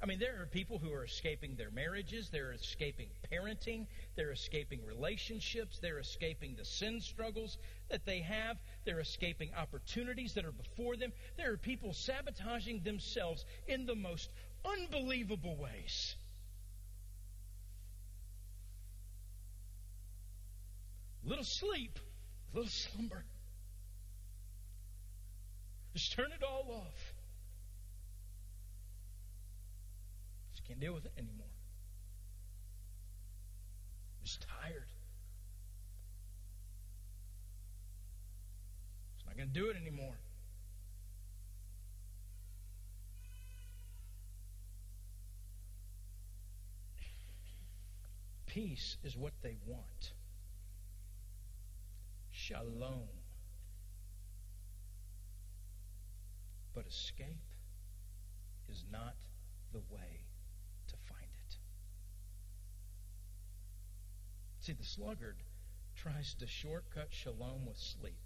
I 0.00 0.06
mean, 0.06 0.20
there 0.20 0.40
are 0.40 0.46
people 0.46 0.78
who 0.78 0.92
are 0.92 1.04
escaping 1.04 1.56
their 1.56 1.72
marriages, 1.72 2.30
they're 2.30 2.52
escaping 2.52 3.08
parenting, 3.32 3.86
they're 4.16 4.30
escaping 4.30 4.84
relationships, 4.86 5.80
they're 5.82 5.98
escaping 5.98 6.54
the 6.56 6.64
sin 6.64 7.00
struggles 7.00 7.58
that 7.90 8.04
they 8.04 8.20
have, 8.20 8.58
they're 8.84 9.00
escaping 9.00 9.50
opportunities 9.54 10.34
that 10.34 10.44
are 10.44 10.52
before 10.52 10.96
them. 10.96 11.12
There 11.36 11.52
are 11.52 11.56
people 11.56 11.92
sabotaging 11.92 12.82
themselves 12.84 13.44
in 13.66 13.86
the 13.86 13.96
most 13.96 14.30
unbelievable 14.64 15.56
ways. 15.56 16.14
Little 21.24 21.44
sleep, 21.44 21.98
little 22.54 22.70
slumber. 22.70 23.24
Just 25.92 26.12
turn 26.12 26.30
it 26.32 26.44
all 26.44 26.84
off. 26.86 27.12
Just 30.52 30.57
can't 30.68 30.80
deal 30.80 30.92
with 30.92 31.06
it 31.06 31.12
anymore. 31.16 31.46
Just 34.22 34.46
tired. 34.62 34.92
Just 39.16 39.26
not 39.26 39.36
going 39.36 39.48
to 39.48 39.54
do 39.54 39.70
it 39.70 39.76
anymore. 39.80 40.18
Peace 48.46 48.98
is 49.02 49.16
what 49.16 49.32
they 49.42 49.56
want. 49.66 50.12
Shalom 52.30 53.08
But 56.78 56.86
escape 56.86 57.42
is 58.68 58.84
not 58.92 59.16
the 59.72 59.80
way 59.90 60.20
to 60.86 60.94
find 61.12 61.26
it. 61.48 61.56
See, 64.68 64.74
the 64.74 64.84
sluggard 64.84 65.36
tries 65.96 66.34
to 66.34 66.46
shortcut 66.46 67.08
shalom 67.08 67.64
with 67.64 67.78
sleep. 67.78 68.20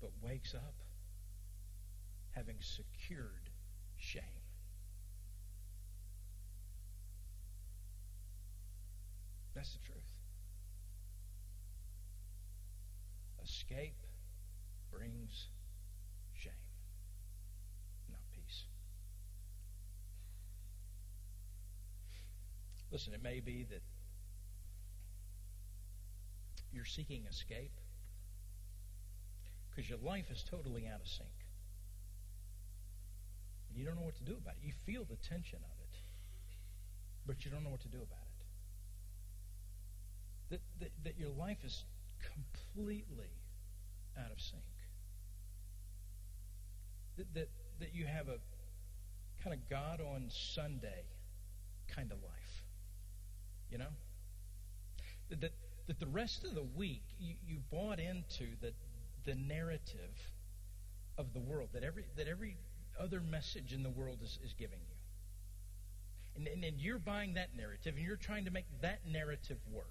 But 0.00 0.10
wakes 0.20 0.56
up 0.56 0.74
having 2.32 2.56
secured 2.58 3.50
shame. 3.96 4.24
That's 9.54 9.74
the 9.74 9.78
truth. 9.78 10.02
escape 13.44 14.04
brings 14.90 15.46
shame, 16.34 16.52
not 18.10 18.18
peace. 18.32 18.64
Listen, 22.98 23.14
it 23.14 23.22
may 23.22 23.38
be 23.38 23.64
that 23.70 23.82
you're 26.72 26.84
seeking 26.84 27.26
escape 27.30 27.70
because 29.70 29.88
your 29.88 30.00
life 30.00 30.24
is 30.32 30.42
totally 30.42 30.88
out 30.92 31.00
of 31.00 31.06
sync. 31.06 31.28
You 33.72 33.84
don't 33.84 33.94
know 33.94 34.02
what 34.02 34.16
to 34.16 34.24
do 34.24 34.32
about 34.32 34.54
it. 34.60 34.66
You 34.66 34.72
feel 34.84 35.04
the 35.08 35.14
tension 35.14 35.60
of 35.60 35.78
it, 35.80 35.96
but 37.24 37.44
you 37.44 37.52
don't 37.52 37.62
know 37.62 37.70
what 37.70 37.82
to 37.82 37.88
do 37.88 37.98
about 37.98 38.26
it. 40.50 40.58
That, 40.58 40.60
that, 40.80 40.90
that 41.04 41.20
your 41.20 41.30
life 41.30 41.58
is 41.64 41.84
completely 42.34 43.30
out 44.18 44.32
of 44.32 44.40
sync. 44.40 44.64
That, 47.16 47.32
that, 47.34 47.48
that 47.78 47.94
you 47.94 48.06
have 48.06 48.26
a 48.26 48.38
kind 49.44 49.54
of 49.54 49.70
God 49.70 50.00
on 50.00 50.24
Sunday 50.30 51.04
kind 51.86 52.10
of 52.10 52.18
life. 52.24 52.37
You 53.70 53.78
know? 53.78 53.92
That, 55.30 55.40
that, 55.40 55.52
that 55.86 56.00
the 56.00 56.06
rest 56.06 56.44
of 56.44 56.54
the 56.54 56.62
week 56.62 57.02
you, 57.18 57.34
you 57.46 57.58
bought 57.70 57.98
into 58.00 58.46
the, 58.60 58.72
the 59.24 59.34
narrative 59.34 60.14
of 61.16 61.32
the 61.32 61.40
world, 61.40 61.70
that 61.74 61.84
every, 61.84 62.04
that 62.16 62.28
every 62.28 62.56
other 62.98 63.20
message 63.20 63.72
in 63.72 63.82
the 63.82 63.90
world 63.90 64.18
is, 64.22 64.38
is 64.44 64.54
giving 64.54 64.78
you. 64.88 64.94
And, 66.36 66.46
and, 66.46 66.64
and 66.64 66.80
you're 66.80 66.98
buying 66.98 67.34
that 67.34 67.56
narrative 67.56 67.96
and 67.96 68.04
you're 68.04 68.16
trying 68.16 68.44
to 68.44 68.50
make 68.50 68.66
that 68.80 69.00
narrative 69.06 69.58
work 69.72 69.86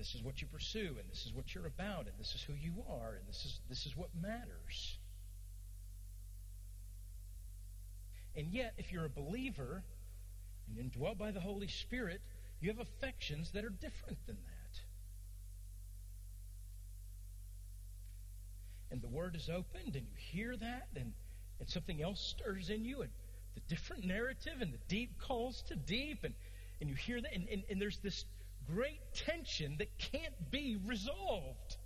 this 0.00 0.14
is 0.14 0.22
what 0.22 0.40
you 0.40 0.46
pursue, 0.46 0.96
and 0.98 1.10
this 1.10 1.26
is 1.26 1.34
what 1.34 1.54
you're 1.54 1.66
about, 1.66 2.06
and 2.06 2.18
this 2.18 2.34
is 2.34 2.40
who 2.40 2.54
you 2.54 2.72
are, 2.88 3.16
and 3.16 3.28
this 3.28 3.44
is, 3.44 3.60
this 3.68 3.84
is 3.84 3.94
what 3.94 4.08
matters. 4.18 4.98
And 8.34 8.50
yet, 8.50 8.72
if 8.78 8.90
you're 8.90 9.04
a 9.04 9.10
believer 9.10 9.84
and 10.70 10.78
indwelt 10.78 11.18
by 11.18 11.32
the 11.32 11.40
Holy 11.40 11.68
Spirit, 11.68 12.22
you 12.60 12.70
have 12.70 12.80
affections 12.80 13.50
that 13.52 13.64
are 13.64 13.70
different 13.70 14.18
than 14.26 14.36
that. 14.36 14.80
And 18.90 19.02
the 19.02 19.08
Word 19.08 19.36
is 19.36 19.48
opened, 19.48 19.94
and 19.96 20.06
you 20.06 20.16
hear 20.16 20.56
that, 20.56 20.88
and, 20.96 21.12
and 21.58 21.68
something 21.68 22.02
else 22.02 22.20
stirs 22.20 22.70
in 22.70 22.84
you, 22.84 23.02
and 23.02 23.10
the 23.54 23.60
different 23.68 24.04
narrative, 24.04 24.54
and 24.60 24.72
the 24.72 24.80
deep 24.88 25.18
calls 25.20 25.62
to 25.68 25.76
deep, 25.76 26.24
and, 26.24 26.34
and 26.80 26.88
you 26.88 26.96
hear 26.96 27.20
that, 27.20 27.32
and, 27.34 27.48
and, 27.48 27.62
and 27.70 27.80
there's 27.80 27.98
this 27.98 28.24
great 28.66 29.00
tension 29.14 29.76
that 29.78 29.96
can't 29.98 30.50
be 30.50 30.76
resolved. 30.86 31.76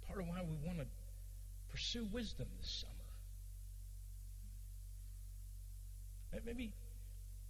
It's 0.00 0.08
part 0.08 0.20
of 0.20 0.26
why 0.26 0.42
we 0.42 0.56
want 0.66 0.78
to 0.78 0.86
pursue 1.94 2.06
wisdom 2.12 2.46
this 2.60 2.70
summer. 2.82 2.92
Maybe, 6.44 6.72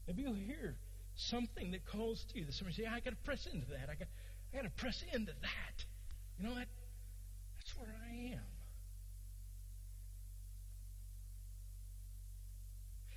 Maybe 0.07 0.22
you'll 0.22 0.35
hear 0.35 0.76
something 1.16 1.70
that 1.70 1.87
calls 1.87 2.24
to 2.33 2.38
you 2.38 2.44
that 2.44 2.52
somebody 2.52 2.83
say, 2.83 2.87
I 2.87 3.00
got 3.00 3.11
to 3.11 3.16
press 3.24 3.46
into 3.46 3.66
that. 3.68 3.88
I 3.90 3.94
got, 3.94 4.09
I 4.52 4.57
got 4.57 4.64
to 4.64 4.70
press 4.70 5.02
into 5.12 5.33
that. 5.40 5.85
You 6.38 6.46
know, 6.46 6.54
that, 6.54 6.68
that's 7.57 7.76
where 7.78 7.94
I 8.11 8.35
am. 8.35 8.40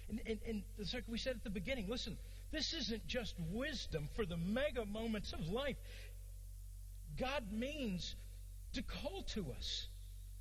And, 0.10 0.22
and, 0.26 0.40
and 0.48 0.64
it's 0.78 0.94
like 0.94 1.04
we 1.10 1.18
said 1.18 1.36
at 1.36 1.44
the 1.44 1.50
beginning 1.50 1.90
listen, 1.90 2.18
this 2.54 2.72
isn't 2.72 3.06
just 3.08 3.36
wisdom 3.52 4.08
for 4.16 4.26
the 4.26 4.38
mega 4.38 4.86
moments 4.86 5.34
of 5.34 5.42
life. 5.50 5.76
God 7.20 7.44
means 7.52 8.16
to 8.74 8.84
call 8.84 9.24
to 9.34 9.52
us, 9.58 9.88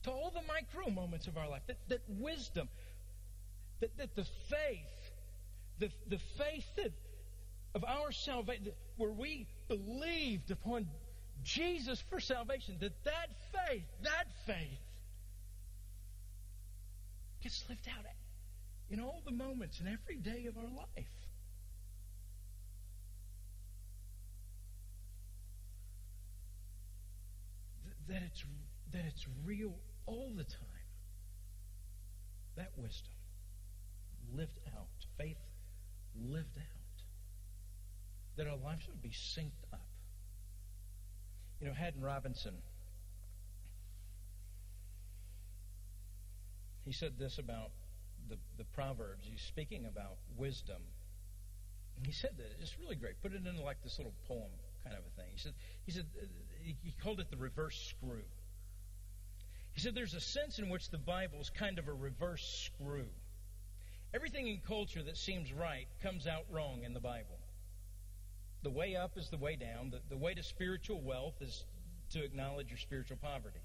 to 0.06 0.12
all 0.12 0.30
the 0.30 0.42
micro 0.46 0.90
moments 0.90 1.26
of 1.26 1.36
our 1.36 1.48
life, 1.48 1.62
that, 1.66 1.78
that 1.88 2.00
wisdom, 2.08 2.68
that, 3.80 3.96
that 3.98 4.14
the 4.14 4.24
faith, 4.48 5.12
the, 5.80 5.90
the 6.08 6.18
faith 6.38 6.64
that, 6.76 6.92
of 7.74 7.84
our 7.84 8.12
salvation, 8.12 8.72
where 8.96 9.10
we 9.10 9.46
believed 9.68 10.50
upon 10.52 10.86
Jesus 11.42 12.00
for 12.08 12.20
salvation, 12.20 12.76
that 12.80 12.92
that 13.04 13.28
faith, 13.52 13.84
that 14.02 14.26
faith 14.46 14.80
gets 17.42 17.64
lived 17.68 17.88
out 17.88 18.04
in 18.88 19.00
all 19.00 19.22
the 19.24 19.32
moments 19.32 19.80
and 19.80 19.88
every 19.88 20.16
day 20.16 20.46
of 20.46 20.56
our 20.56 20.70
life. 20.70 21.06
that 28.08 28.22
it's 28.22 28.44
that 28.92 29.02
it's 29.04 29.26
real 29.44 29.74
all 30.06 30.32
the 30.36 30.44
time. 30.44 30.62
That 32.56 32.70
wisdom 32.76 33.12
lived 34.34 34.58
out, 34.76 34.88
faith 35.18 35.36
lived 36.14 36.56
out. 36.56 37.02
That 38.36 38.46
our 38.46 38.56
lives 38.56 38.86
would 38.88 39.02
be 39.02 39.10
synced 39.10 39.64
up. 39.72 39.80
You 41.60 41.68
know, 41.68 41.74
Haddon 41.74 42.02
Robinson, 42.02 42.54
he 46.84 46.92
said 46.92 47.18
this 47.18 47.38
about 47.38 47.70
the, 48.28 48.36
the 48.58 48.64
Proverbs. 48.64 49.26
He's 49.30 49.40
speaking 49.40 49.86
about 49.86 50.18
wisdom. 50.36 50.82
He 52.04 52.12
said 52.12 52.32
that 52.36 52.46
it's 52.60 52.78
really 52.78 52.96
great. 52.96 53.20
Put 53.22 53.32
it 53.32 53.40
in 53.46 53.64
like 53.64 53.82
this 53.82 53.98
little 53.98 54.12
poem 54.28 54.50
kind 54.84 54.96
of 54.96 55.04
a 55.04 55.20
thing. 55.20 55.30
He 55.32 55.38
said, 55.38 55.52
he 55.86 55.92
said, 55.92 56.06
he 56.62 56.94
called 57.02 57.20
it 57.20 57.30
the 57.30 57.36
reverse 57.36 57.94
screw. 57.96 58.22
He 59.76 59.82
said 59.82 59.94
there's 59.94 60.14
a 60.14 60.20
sense 60.20 60.58
in 60.58 60.70
which 60.70 60.88
the 60.88 60.96
Bible 60.96 61.38
is 61.38 61.50
kind 61.50 61.78
of 61.78 61.86
a 61.86 61.92
reverse 61.92 62.42
screw. 62.64 63.08
Everything 64.14 64.48
in 64.48 64.62
culture 64.66 65.02
that 65.02 65.18
seems 65.18 65.52
right 65.52 65.86
comes 66.02 66.26
out 66.26 66.46
wrong 66.50 66.82
in 66.82 66.94
the 66.94 67.00
Bible. 67.00 67.38
The 68.62 68.70
way 68.70 68.96
up 68.96 69.18
is 69.18 69.28
the 69.28 69.36
way 69.36 69.54
down. 69.54 69.90
The, 69.90 70.00
the 70.08 70.16
way 70.16 70.32
to 70.32 70.42
spiritual 70.42 71.02
wealth 71.02 71.34
is 71.42 71.66
to 72.12 72.24
acknowledge 72.24 72.70
your 72.70 72.78
spiritual 72.78 73.18
poverty. 73.18 73.60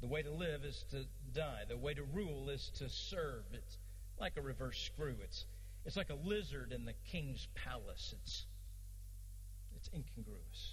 The 0.00 0.06
way 0.06 0.22
to 0.22 0.30
live 0.30 0.64
is 0.64 0.84
to 0.92 1.04
die. 1.34 1.62
The 1.68 1.76
way 1.76 1.94
to 1.94 2.04
rule 2.04 2.48
is 2.48 2.70
to 2.76 2.88
serve. 2.88 3.42
It's 3.52 3.78
like 4.20 4.36
a 4.36 4.40
reverse 4.40 4.78
screw. 4.78 5.16
It's, 5.24 5.46
it's 5.84 5.96
like 5.96 6.10
a 6.10 6.28
lizard 6.28 6.70
in 6.70 6.84
the 6.84 6.94
king's 7.10 7.48
palace. 7.56 8.14
It's, 8.22 8.46
it's 9.74 9.90
incongruous. 9.92 10.71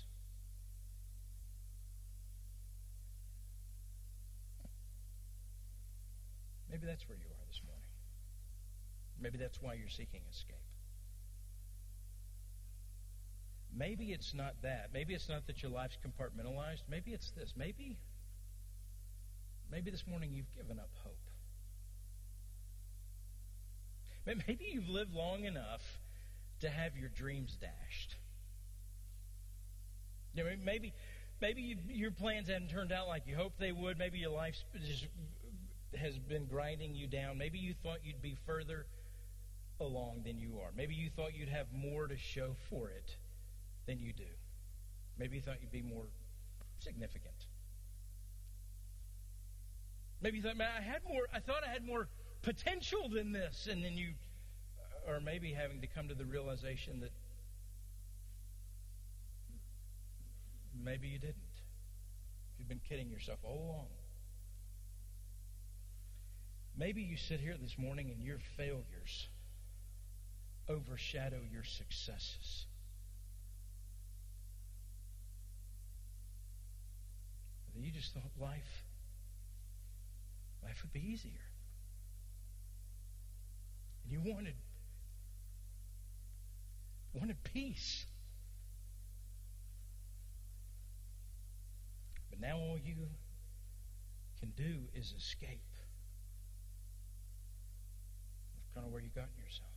Maybe 6.69 6.85
that's 6.85 7.07
where 7.07 7.17
you 7.17 7.25
are 7.25 7.45
this 7.47 7.61
morning. 7.65 7.89
Maybe 9.19 9.37
that's 9.37 9.61
why 9.61 9.73
you're 9.73 9.89
seeking 9.89 10.21
escape. 10.29 10.55
Maybe 13.75 14.11
it's 14.11 14.33
not 14.33 14.55
that. 14.63 14.89
Maybe 14.93 15.13
it's 15.13 15.29
not 15.29 15.47
that 15.47 15.61
your 15.61 15.71
life's 15.71 15.97
compartmentalized. 16.05 16.83
Maybe 16.89 17.11
it's 17.11 17.31
this. 17.31 17.53
Maybe 17.55 17.99
maybe 19.71 19.91
this 19.91 20.05
morning 20.07 20.31
you've 20.33 20.51
given 20.55 20.79
up 20.79 20.89
hope. 21.03 21.15
Maybe 24.25 24.69
you've 24.71 24.89
lived 24.89 25.13
long 25.13 25.45
enough 25.45 25.81
to 26.61 26.69
have 26.69 26.97
your 26.97 27.09
dreams 27.09 27.57
dashed. 27.59 28.15
Maybe 30.35 30.93
maybe 31.41 31.61
you, 31.61 31.77
your 31.89 32.11
plans 32.11 32.47
haven't 32.47 32.69
turned 32.69 32.91
out 32.91 33.07
like 33.07 33.23
you 33.27 33.35
hoped 33.35 33.59
they 33.59 33.71
would. 33.71 33.97
Maybe 33.97 34.19
your 34.19 34.31
life's 34.31 34.63
just 34.85 35.07
has 35.97 36.17
been 36.17 36.45
grinding 36.45 36.95
you 36.95 37.07
down. 37.07 37.37
Maybe 37.37 37.57
you 37.57 37.73
thought 37.73 37.99
you'd 38.03 38.21
be 38.21 38.37
further 38.45 38.85
along 39.79 40.23
than 40.25 40.37
you 40.37 40.59
are. 40.61 40.71
Maybe 40.75 40.93
you 40.93 41.09
thought 41.09 41.35
you'd 41.35 41.49
have 41.49 41.67
more 41.73 42.07
to 42.07 42.17
show 42.17 42.55
for 42.69 42.89
it 42.89 43.15
than 43.87 43.99
you 43.99 44.13
do. 44.13 44.23
Maybe 45.17 45.37
you 45.37 45.41
thought 45.41 45.57
you'd 45.61 45.71
be 45.71 45.81
more 45.81 46.05
significant. 46.79 47.47
Maybe 50.21 50.37
you 50.37 50.43
thought, 50.43 50.57
man, 50.57 50.69
I 50.77 50.81
had 50.81 51.01
more. 51.07 51.27
I 51.33 51.39
thought 51.39 51.63
I 51.65 51.71
had 51.71 51.85
more 51.85 52.07
potential 52.41 53.09
than 53.09 53.31
this, 53.31 53.67
and 53.69 53.83
then 53.83 53.97
you, 53.97 54.13
or 55.07 55.19
maybe 55.19 55.53
having 55.53 55.81
to 55.81 55.87
come 55.87 56.09
to 56.09 56.15
the 56.15 56.25
realization 56.25 56.99
that 56.99 57.11
maybe 60.83 61.07
you 61.07 61.19
didn't. 61.19 61.35
You've 62.57 62.67
been 62.67 62.81
kidding 62.87 63.09
yourself 63.09 63.39
all 63.43 63.57
along. 63.57 63.87
Maybe 66.79 67.01
you 67.01 67.17
sit 67.17 67.41
here 67.41 67.57
this 67.61 67.77
morning 67.77 68.09
and 68.09 68.23
your 68.23 68.37
failures 68.55 69.27
overshadow 70.69 71.39
your 71.51 71.65
successes. 71.65 72.67
You 77.75 77.91
just 77.91 78.13
thought 78.13 78.31
life 78.39 78.85
life 80.63 80.79
would 80.83 80.93
be 80.93 80.99
easier. 80.99 81.31
And 84.03 84.13
you 84.13 84.21
wanted 84.21 84.55
wanted 87.13 87.43
peace. 87.43 88.05
But 92.29 92.39
now 92.39 92.57
all 92.57 92.77
you 92.81 92.95
can 94.39 94.53
do 94.55 94.79
is 94.93 95.13
escape 95.17 95.61
kind 98.79 98.87
of 98.87 98.93
where 98.93 99.03
you've 99.03 99.15
gotten 99.15 99.35
yourself. 99.35 99.75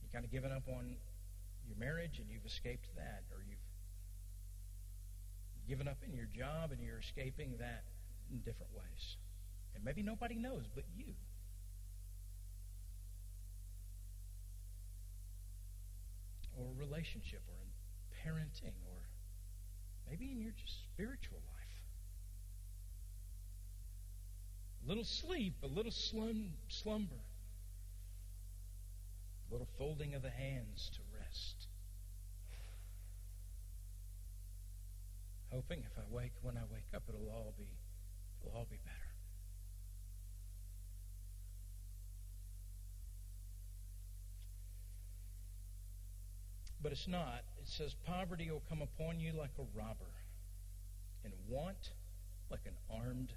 You've 0.00 0.12
kind 0.12 0.24
of 0.24 0.32
given 0.32 0.50
up 0.50 0.64
on 0.66 0.96
your 1.68 1.76
marriage 1.76 2.18
and 2.18 2.30
you've 2.30 2.46
escaped 2.46 2.88
that, 2.96 3.24
or 3.30 3.44
you've 3.44 3.60
given 5.68 5.86
up 5.86 5.98
in 6.08 6.14
your 6.16 6.24
job 6.24 6.72
and 6.72 6.80
you're 6.80 7.00
escaping 7.00 7.56
that 7.60 7.84
in 8.32 8.38
different 8.38 8.72
ways. 8.72 9.16
And 9.74 9.84
maybe 9.84 10.02
nobody 10.02 10.36
knows 10.36 10.64
but 10.74 10.84
you. 10.96 11.12
Or 16.56 16.64
a 16.64 16.80
relationship, 16.80 17.42
or 17.46 17.60
in 17.60 17.68
parenting, 18.24 18.80
or 18.88 19.04
maybe 20.08 20.32
in 20.32 20.40
your 20.40 20.52
just 20.56 20.84
spiritual 20.94 21.42
life. 21.44 21.53
A 24.84 24.88
little 24.88 25.04
sleep, 25.04 25.54
a 25.62 25.66
little 25.66 25.92
slum, 25.92 26.50
slumber, 26.68 27.24
a 29.48 29.52
little 29.52 29.68
folding 29.78 30.14
of 30.14 30.22
the 30.22 30.30
hands 30.30 30.90
to 30.94 31.00
rest. 31.18 31.68
Hoping 35.50 35.84
if 35.86 35.96
I 35.96 36.02
wake, 36.10 36.32
when 36.42 36.56
I 36.56 36.62
wake 36.70 36.88
up, 36.94 37.04
it'll 37.08 37.30
all 37.30 37.54
be, 37.56 37.68
it'll 38.42 38.58
all 38.58 38.66
be 38.68 38.78
better. 38.84 38.98
But 46.82 46.92
it's 46.92 47.08
not. 47.08 47.44
It 47.56 47.68
says 47.68 47.94
poverty 48.04 48.50
will 48.50 48.62
come 48.68 48.82
upon 48.82 49.18
you 49.18 49.32
like 49.32 49.52
a 49.58 49.78
robber, 49.78 50.12
and 51.24 51.32
want 51.48 51.92
like 52.50 52.66
an 52.66 52.74
armed 52.90 53.32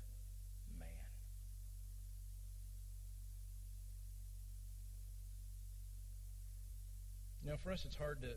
You 7.47 7.53
know, 7.53 7.59
for 7.63 7.71
us, 7.71 7.85
it's 7.85 7.95
hard 7.95 8.21
to, 8.23 8.27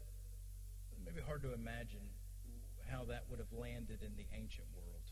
maybe 1.04 1.20
hard 1.20 1.42
to 1.42 1.52
imagine 1.52 1.98
how 2.88 3.06
that 3.06 3.24
would 3.28 3.40
have 3.40 3.52
landed 3.52 4.04
in 4.04 4.12
the 4.16 4.24
ancient 4.32 4.68
world. 4.76 5.02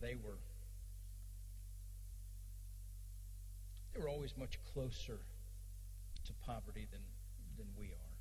They 0.00 0.16
were, 0.16 0.40
they 3.94 4.00
were 4.00 4.08
always 4.08 4.36
much 4.36 4.58
closer 4.74 5.20
to 6.24 6.32
poverty 6.44 6.88
than, 6.90 7.02
than 7.56 7.66
we 7.78 7.86
are. 7.86 8.14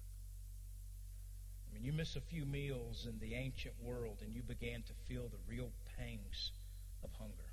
I 1.67 1.73
mean, 1.73 1.83
you 1.83 1.91
miss 1.91 2.15
a 2.15 2.21
few 2.21 2.45
meals 2.45 3.07
in 3.09 3.17
the 3.17 3.33
ancient 3.33 3.73
world 3.81 4.19
and 4.23 4.35
you 4.35 4.43
began 4.43 4.83
to 4.83 4.93
feel 5.07 5.23
the 5.27 5.39
real 5.49 5.71
pangs 5.97 6.51
of 7.03 7.09
hunger. 7.17 7.49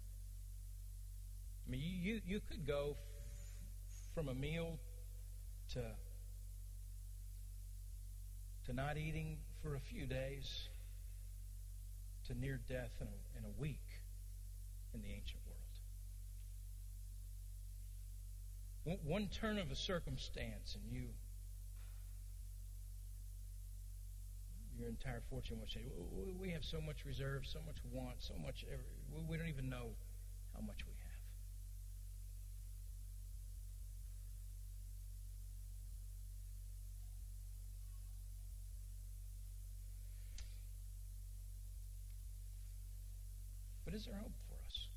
I 1.67 1.71
mean, 1.71 1.81
you, 1.81 2.21
you 2.27 2.41
could 2.51 2.67
go 2.67 2.97
f- 2.99 4.15
from 4.15 4.29
a 4.29 4.35
meal 4.35 4.79
to 5.73 5.81
to 8.67 8.73
not 8.73 8.97
eating 8.97 9.39
for 9.63 9.75
a 9.75 9.81
few 9.81 10.07
days 10.07 10.69
to 12.27 12.35
near 12.35 12.61
death 12.69 12.93
in 13.01 13.09
a, 13.09 13.39
in 13.39 13.45
a 13.45 13.61
week 13.61 13.83
in 14.95 15.03
the 15.03 15.09
ancient 15.09 15.43
world. 15.47 15.59
One, 19.05 19.29
turn 19.29 19.59
of 19.59 19.71
a 19.71 19.77
circumstance 19.77 20.75
and 20.75 20.93
you 20.93 21.09
your 24.79 24.89
entire 24.89 25.23
fortune 25.31 25.61
will 25.61 25.67
change. 25.67 25.87
We 26.41 26.51
have 26.51 26.65
so 26.65 26.81
much 26.81 27.05
reserve, 27.05 27.47
so 27.47 27.61
much 27.65 27.77
want, 27.93 28.17
so 28.19 28.35
much. 28.45 28.65
We 29.29 29.37
don't 29.37 29.49
even 29.49 29.69
know 29.69 29.91
how 30.55 30.61
much 30.61 30.79
we 30.87 30.93
have. 30.93 31.03
But 43.93 43.99
is 43.99 44.07
there 44.07 44.17
hope 44.17 44.33
for 44.49 44.55
us? 44.67 44.89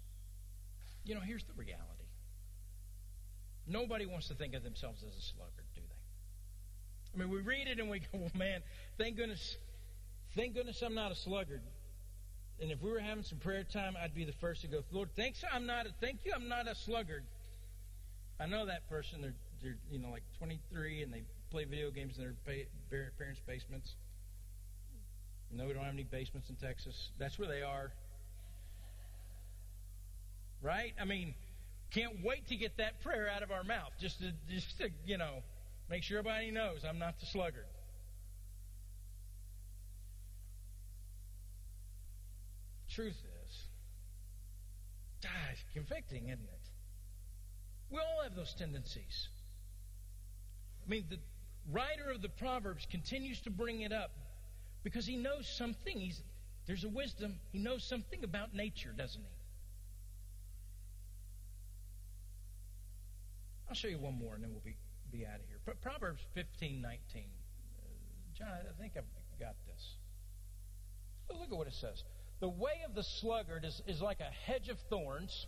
You 1.03 1.15
know, 1.15 1.21
here's 1.21 1.43
the 1.43 1.53
reality. 1.53 2.07
Nobody 3.67 4.05
wants 4.05 4.29
to 4.29 4.35
think 4.35 4.53
of 4.53 4.63
themselves 4.63 5.03
as 5.03 5.17
a 5.17 5.21
sluggard, 5.21 5.65
do 5.75 5.81
they? 5.81 7.13
I 7.13 7.19
mean, 7.19 7.29
we 7.29 7.41
read 7.41 7.67
it 7.67 7.77
and 7.77 7.89
we 7.89 7.99
go, 7.99 8.05
well, 8.13 8.31
man, 8.35 8.61
thank 8.97 9.17
goodness, 9.17 9.57
thank 10.33 10.53
goodness 10.53 10.81
I'm 10.81 10.95
not 10.95 11.11
a 11.11 11.15
sluggard. 11.15 11.61
And 12.61 12.71
if 12.71 12.81
we 12.81 12.89
were 12.89 12.99
having 12.99 13.25
some 13.25 13.37
prayer 13.39 13.65
time, 13.65 13.97
I'd 14.01 14.15
be 14.15 14.23
the 14.23 14.31
first 14.39 14.61
to 14.61 14.67
go, 14.67 14.79
Lord, 14.93 15.09
thanks, 15.13 15.43
I'm 15.51 15.65
not 15.65 15.87
a, 15.87 15.89
thank 15.99 16.19
you, 16.23 16.31
I'm 16.33 16.47
not 16.47 16.69
a 16.69 16.75
sluggard. 16.75 17.25
I 18.39 18.45
know 18.45 18.65
that 18.65 18.87
person. 18.87 19.19
They're, 19.19 19.35
they're 19.61 19.77
you 19.91 19.99
know, 19.99 20.09
like 20.09 20.23
23 20.37 21.01
and 21.03 21.11
they 21.11 21.23
play 21.51 21.65
video 21.65 21.91
games 21.91 22.17
in 22.17 22.23
their 22.23 23.11
parents' 23.17 23.41
basements. 23.45 23.95
No, 25.51 25.65
we 25.65 25.73
don't 25.73 25.83
have 25.83 25.93
any 25.93 26.03
basements 26.03 26.49
in 26.49 26.55
Texas. 26.55 27.09
That's 27.19 27.37
where 27.37 27.49
they 27.49 27.61
are 27.61 27.91
right? 30.61 30.93
I 30.99 31.05
mean, 31.05 31.33
can't 31.91 32.23
wait 32.23 32.47
to 32.47 32.55
get 32.55 32.77
that 32.77 33.01
prayer 33.01 33.29
out 33.33 33.43
of 33.43 33.51
our 33.51 33.63
mouth 33.63 33.91
just 33.99 34.19
to, 34.19 34.31
just 34.49 34.77
to, 34.79 34.89
you 35.05 35.17
know, 35.17 35.43
make 35.89 36.03
sure 36.03 36.19
everybody 36.19 36.51
knows 36.51 36.83
I'm 36.87 36.99
not 36.99 37.19
the 37.19 37.25
sluggard. 37.25 37.65
Truth 42.89 43.17
is, 43.17 43.35
it's 45.51 45.63
convicting, 45.73 46.29
isn't 46.29 46.43
it? 46.43 46.69
We 47.89 47.99
all 47.99 48.23
have 48.23 48.35
those 48.35 48.53
tendencies. 48.57 49.27
I 50.85 50.89
mean, 50.89 51.05
the 51.09 51.19
writer 51.71 52.11
of 52.13 52.21
the 52.21 52.29
Proverbs 52.29 52.87
continues 52.89 53.41
to 53.41 53.49
bring 53.49 53.81
it 53.81 53.91
up 53.91 54.11
because 54.83 55.05
he 55.05 55.17
knows 55.17 55.47
something. 55.57 55.97
He's, 55.97 56.21
there's 56.67 56.83
a 56.83 56.89
wisdom. 56.89 57.35
He 57.51 57.59
knows 57.59 57.83
something 57.83 58.23
about 58.23 58.53
nature, 58.53 58.93
doesn't 58.95 59.21
he? 59.21 59.34
I'll 63.70 63.76
show 63.76 63.88
you 63.88 63.97
one 63.97 64.18
more 64.18 64.36
and 64.36 64.43
then 64.43 64.51
we'll 64.51 64.63
be, 64.63 64.76
be 65.11 65.26
out 65.26 65.39
of 65.39 65.47
here. 65.47 65.59
Proverbs 65.82 66.22
15, 66.34 66.82
19. 66.82 67.24
Uh, 67.24 67.82
John, 68.38 68.47
I 68.47 68.82
think 68.82 68.93
I've 68.97 69.03
got 69.39 69.55
this. 69.66 69.95
look 71.30 71.51
at 71.51 71.57
what 71.57 71.68
it 71.68 71.74
says. 71.74 72.03
The 72.39 72.49
way 72.49 72.84
of 72.88 72.95
the 72.95 73.03
sluggard 73.03 73.66
is, 73.66 73.82
is 73.88 74.01
like 74.01 74.20
a 74.20 74.51
hedge 74.51 74.70
of 74.70 74.78
thorns, 74.89 75.47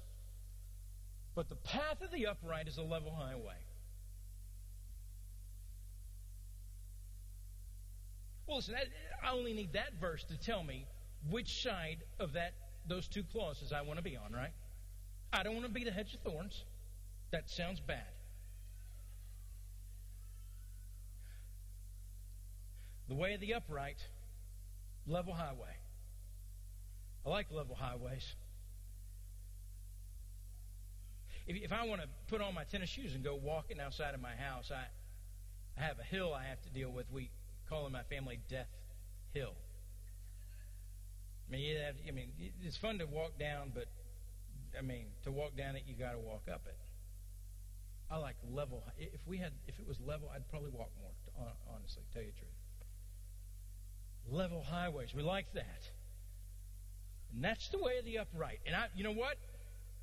but 1.35 1.49
the 1.49 1.55
path 1.55 2.01
of 2.01 2.11
the 2.11 2.27
upright 2.27 2.67
is 2.67 2.77
a 2.77 2.81
level 2.81 3.13
highway. 3.13 3.57
Well, 8.47 8.57
listen, 8.57 8.75
I 9.23 9.31
only 9.33 9.53
need 9.53 9.73
that 9.73 9.99
verse 9.99 10.23
to 10.25 10.37
tell 10.37 10.63
me 10.63 10.87
which 11.29 11.61
side 11.61 11.97
of 12.19 12.33
that 12.33 12.53
those 12.87 13.07
two 13.07 13.23
clauses 13.23 13.73
I 13.73 13.81
want 13.81 13.97
to 13.97 14.03
be 14.03 14.15
on, 14.15 14.31
right? 14.31 14.53
I 15.33 15.43
don't 15.43 15.55
want 15.55 15.67
to 15.67 15.71
be 15.71 15.83
the 15.83 15.91
hedge 15.91 16.13
of 16.13 16.21
thorns. 16.21 16.63
That 17.31 17.49
sounds 17.49 17.79
bad. 17.79 18.07
The 23.09 23.15
way 23.15 23.33
of 23.33 23.41
the 23.41 23.53
upright, 23.53 23.97
level 25.05 25.33
highway. 25.33 25.75
I 27.25 27.29
like 27.29 27.51
level 27.51 27.75
highways. 27.75 28.35
If, 31.45 31.63
if 31.63 31.71
I 31.71 31.85
want 31.85 32.01
to 32.01 32.07
put 32.27 32.41
on 32.41 32.53
my 32.53 32.63
tennis 32.65 32.89
shoes 32.89 33.15
and 33.15 33.23
go 33.23 33.35
walking 33.35 33.79
outside 33.79 34.13
of 34.13 34.21
my 34.21 34.35
house, 34.35 34.71
I, 34.71 34.83
I 35.79 35.85
have 35.85 35.99
a 35.99 36.03
hill 36.03 36.33
I 36.33 36.43
have 36.43 36.61
to 36.63 36.69
deal 36.69 36.89
with. 36.89 37.05
We 37.11 37.31
call 37.69 37.85
in 37.85 37.93
my 37.93 38.03
family 38.03 38.39
Death 38.49 38.67
Hill. 39.33 39.53
I 41.47 41.51
mean, 41.51 41.61
you 41.61 41.77
have, 41.77 41.95
I 42.07 42.11
mean, 42.11 42.31
it's 42.61 42.77
fun 42.77 42.99
to 42.99 43.05
walk 43.05 43.39
down, 43.39 43.71
but 43.73 43.85
I 44.77 44.81
mean, 44.81 45.05
to 45.23 45.31
walk 45.31 45.55
down 45.55 45.77
it, 45.77 45.83
you 45.87 45.95
got 45.95 46.11
to 46.11 46.19
walk 46.19 46.43
up 46.51 46.61
it. 46.67 46.77
I 48.09 48.17
like 48.17 48.35
level. 48.49 48.83
If 48.97 49.19
we 49.25 49.37
had, 49.37 49.51
if 49.67 49.79
it 49.79 49.87
was 49.87 49.99
level, 49.99 50.29
I'd 50.33 50.47
probably 50.49 50.71
walk 50.71 50.91
more. 51.01 51.11
Honestly, 51.73 52.03
tell 52.13 52.21
you 52.21 52.31
the 52.31 52.39
truth. 52.39 52.51
Level 54.29 54.63
highways, 54.63 55.13
we 55.13 55.23
like 55.23 55.53
that, 55.53 55.89
and 57.33 57.43
that's 57.43 57.69
the 57.69 57.77
way 57.77 57.97
of 57.99 58.05
the 58.05 58.17
upright. 58.19 58.59
And 58.65 58.75
I, 58.75 58.87
you 58.95 59.03
know 59.03 59.13
what? 59.13 59.37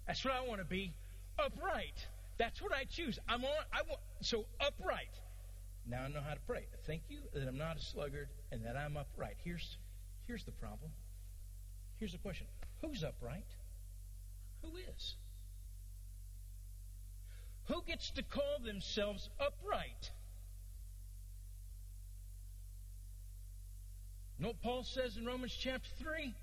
That's 0.06 0.24
what 0.24 0.34
I 0.34 0.46
want 0.46 0.60
to 0.60 0.66
be. 0.66 0.94
Upright. 1.38 2.06
That's 2.38 2.60
what 2.60 2.72
I 2.72 2.84
choose. 2.84 3.18
I'm 3.28 3.44
on. 3.44 3.64
I 3.72 3.82
want 3.88 4.00
so 4.20 4.46
upright. 4.60 5.20
Now 5.86 6.02
I 6.02 6.08
know 6.08 6.20
how 6.26 6.34
to 6.34 6.40
pray. 6.46 6.66
Thank 6.86 7.02
you 7.08 7.20
that 7.34 7.46
I'm 7.46 7.58
not 7.58 7.76
a 7.76 7.80
sluggard 7.80 8.28
and 8.50 8.64
that 8.64 8.76
I'm 8.76 8.96
upright. 8.96 9.36
Here's, 9.44 9.78
here's 10.26 10.44
the 10.44 10.52
problem. 10.52 10.90
Here's 11.96 12.12
the 12.12 12.18
question: 12.18 12.46
Who's 12.80 13.04
upright? 13.04 13.46
Who 14.62 14.76
is? 14.76 15.16
Who 17.66 17.82
gets 17.86 18.10
to 18.12 18.22
call 18.22 18.58
themselves 18.64 19.30
upright? 19.40 20.10
You 24.38 24.42
know 24.44 24.48
what 24.48 24.62
Paul 24.62 24.82
says 24.84 25.16
in 25.16 25.24
Romans 25.24 25.56
chapter 25.58 25.88
3? 26.02 26.34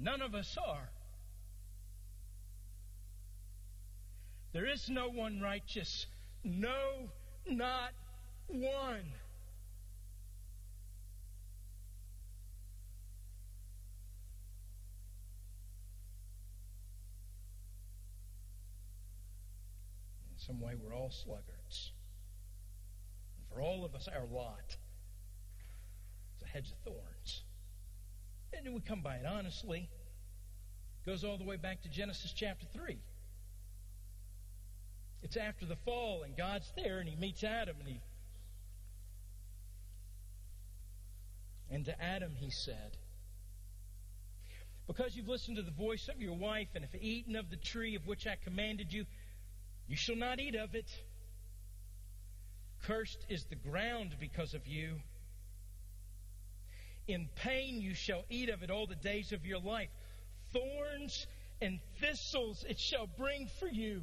None 0.00 0.22
of 0.22 0.34
us 0.34 0.56
are. 0.66 0.88
There 4.52 4.66
is 4.66 4.88
no 4.88 5.08
one 5.08 5.40
righteous. 5.40 6.06
No, 6.44 7.10
not 7.46 7.92
one. 8.48 9.12
Some 20.48 20.60
way, 20.60 20.72
we're 20.82 20.94
all 20.94 21.10
sluggards. 21.10 21.92
And 23.36 23.46
for 23.52 23.60
all 23.60 23.84
of 23.84 23.94
us, 23.94 24.08
our 24.08 24.26
lot 24.26 24.76
is 26.36 26.42
a 26.42 26.46
hedge 26.46 26.72
of 26.72 26.78
thorns. 26.84 27.42
And 28.54 28.74
we 28.74 28.80
come 28.80 29.02
by 29.02 29.16
it 29.16 29.26
honestly. 29.26 29.90
It 31.04 31.10
goes 31.10 31.22
all 31.22 31.36
the 31.36 31.44
way 31.44 31.56
back 31.56 31.82
to 31.82 31.90
Genesis 31.90 32.32
chapter 32.34 32.66
3. 32.72 32.96
It's 35.22 35.36
after 35.36 35.66
the 35.66 35.76
fall, 35.84 36.22
and 36.22 36.34
God's 36.34 36.72
there, 36.76 36.98
and 36.98 37.08
He 37.08 37.16
meets 37.16 37.44
Adam, 37.44 37.76
and 37.80 37.88
He. 37.88 38.00
And 41.70 41.84
to 41.84 42.02
Adam, 42.02 42.32
He 42.36 42.50
said, 42.50 42.96
Because 44.86 45.14
you've 45.14 45.28
listened 45.28 45.58
to 45.58 45.62
the 45.62 45.72
voice 45.72 46.08
of 46.08 46.22
your 46.22 46.34
wife, 46.34 46.68
and 46.74 46.84
have 46.84 46.94
eaten 47.02 47.36
of 47.36 47.50
the 47.50 47.56
tree 47.56 47.96
of 47.96 48.06
which 48.06 48.26
I 48.26 48.36
commanded 48.42 48.92
you, 48.92 49.04
you 49.88 49.96
shall 49.96 50.16
not 50.16 50.38
eat 50.38 50.54
of 50.54 50.74
it. 50.74 50.88
Cursed 52.82 53.26
is 53.28 53.44
the 53.46 53.56
ground 53.56 54.16
because 54.20 54.54
of 54.54 54.66
you. 54.66 55.00
In 57.06 57.28
pain 57.36 57.80
you 57.80 57.94
shall 57.94 58.24
eat 58.28 58.50
of 58.50 58.62
it 58.62 58.70
all 58.70 58.86
the 58.86 58.94
days 58.94 59.32
of 59.32 59.46
your 59.46 59.58
life. 59.58 59.88
Thorns 60.52 61.26
and 61.60 61.80
thistles 62.00 62.64
it 62.68 62.78
shall 62.78 63.06
bring 63.06 63.48
for 63.58 63.68
you. 63.68 64.02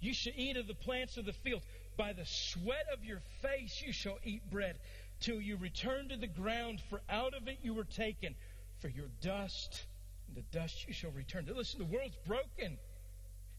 You 0.00 0.12
shall 0.12 0.32
eat 0.36 0.56
of 0.56 0.66
the 0.66 0.74
plants 0.74 1.16
of 1.16 1.24
the 1.24 1.32
field. 1.32 1.62
By 1.96 2.12
the 2.12 2.26
sweat 2.26 2.86
of 2.92 3.04
your 3.04 3.20
face 3.40 3.82
you 3.86 3.92
shall 3.92 4.18
eat 4.24 4.50
bread 4.50 4.78
till 5.20 5.40
you 5.40 5.56
return 5.56 6.08
to 6.08 6.16
the 6.16 6.26
ground, 6.26 6.82
for 6.90 7.00
out 7.08 7.34
of 7.34 7.46
it 7.46 7.58
you 7.62 7.74
were 7.74 7.84
taken. 7.84 8.34
For 8.80 8.88
your 8.88 9.06
dust, 9.20 9.86
and 10.26 10.36
the 10.36 10.58
dust 10.58 10.86
you 10.88 10.92
shall 10.92 11.12
return 11.12 11.46
to. 11.46 11.54
Listen, 11.54 11.78
the 11.78 11.96
world's 11.96 12.16
broken. 12.26 12.78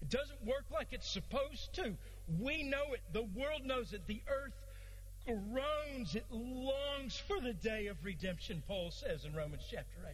It 0.03 0.09
doesn't 0.09 0.45
work 0.45 0.65
like 0.69 0.87
it's 0.91 1.09
supposed 1.09 1.73
to. 1.75 1.95
We 2.37 2.63
know 2.63 2.91
it. 2.91 2.99
The 3.13 3.21
world 3.21 3.61
knows 3.63 3.93
it. 3.93 4.05
The 4.05 4.21
earth 4.27 4.51
groans. 5.25 6.13
It 6.13 6.25
longs 6.29 7.17
for 7.25 7.39
the 7.39 7.53
day 7.53 7.87
of 7.87 7.95
redemption, 8.03 8.61
Paul 8.67 8.91
says 8.91 9.23
in 9.23 9.33
Romans 9.33 9.63
chapter 9.71 9.99
8. 10.05 10.13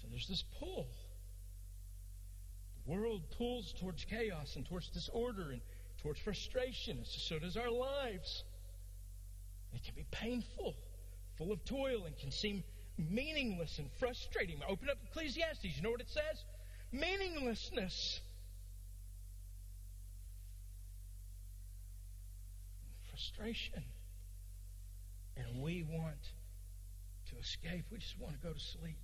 So 0.00 0.08
there's 0.10 0.26
this 0.26 0.42
pull. 0.58 0.86
The 2.86 2.92
world 2.92 3.24
pulls 3.36 3.74
towards 3.74 4.06
chaos 4.06 4.56
and 4.56 4.64
towards 4.66 4.88
disorder 4.88 5.50
and 5.50 5.60
towards 6.02 6.18
frustration, 6.18 7.00
so 7.04 7.38
does 7.40 7.58
our 7.58 7.70
lives. 7.70 8.44
It 9.74 9.84
can 9.84 9.94
be 9.94 10.06
painful, 10.10 10.76
full 11.36 11.52
of 11.52 11.62
toil, 11.66 12.06
and 12.06 12.16
can 12.16 12.30
seem 12.30 12.64
meaningless 13.10 13.78
and 13.78 13.88
frustrating. 13.98 14.58
Open 14.68 14.88
up 14.90 14.98
Ecclesiastes. 15.10 15.76
You 15.76 15.82
know 15.82 15.90
what 15.90 16.00
it 16.00 16.10
says? 16.10 16.44
Meaninglessness. 16.92 18.20
Frustration. 23.10 23.84
And 25.36 25.62
we 25.62 25.82
want 25.82 26.32
to 27.30 27.38
escape. 27.38 27.84
We 27.90 27.98
just 27.98 28.18
want 28.18 28.40
to 28.40 28.46
go 28.46 28.52
to 28.52 28.60
sleep. 28.60 28.98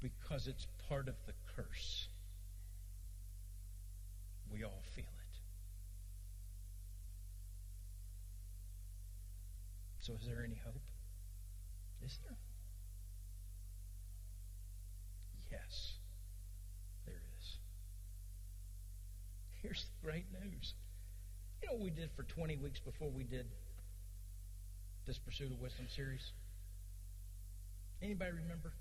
Because 0.00 0.46
it's 0.46 0.66
part 0.88 1.08
of 1.08 1.14
the 1.26 1.32
curse. 1.56 2.08
We 4.50 4.64
all 4.64 4.82
feel 4.94 5.04
it. 5.04 5.20
So, 10.00 10.14
is 10.14 10.26
there 10.26 10.42
any 10.44 10.60
hope? 10.64 10.80
Is 12.02 12.18
there? 12.24 12.36
Yes, 15.52 15.92
there 17.04 17.20
is. 17.38 17.58
Here's 19.62 19.84
the 19.84 20.06
great 20.06 20.24
news. 20.32 20.74
You 21.60 21.68
know 21.68 21.74
what 21.74 21.84
we 21.84 21.90
did 21.90 22.10
for 22.16 22.22
20 22.22 22.56
weeks 22.56 22.80
before 22.80 23.10
we 23.10 23.24
did 23.24 23.46
this 25.06 25.18
Pursuit 25.18 25.52
of 25.52 25.60
Wisdom 25.60 25.86
series? 25.94 26.32
Anybody 28.02 28.30
remember? 28.42 28.72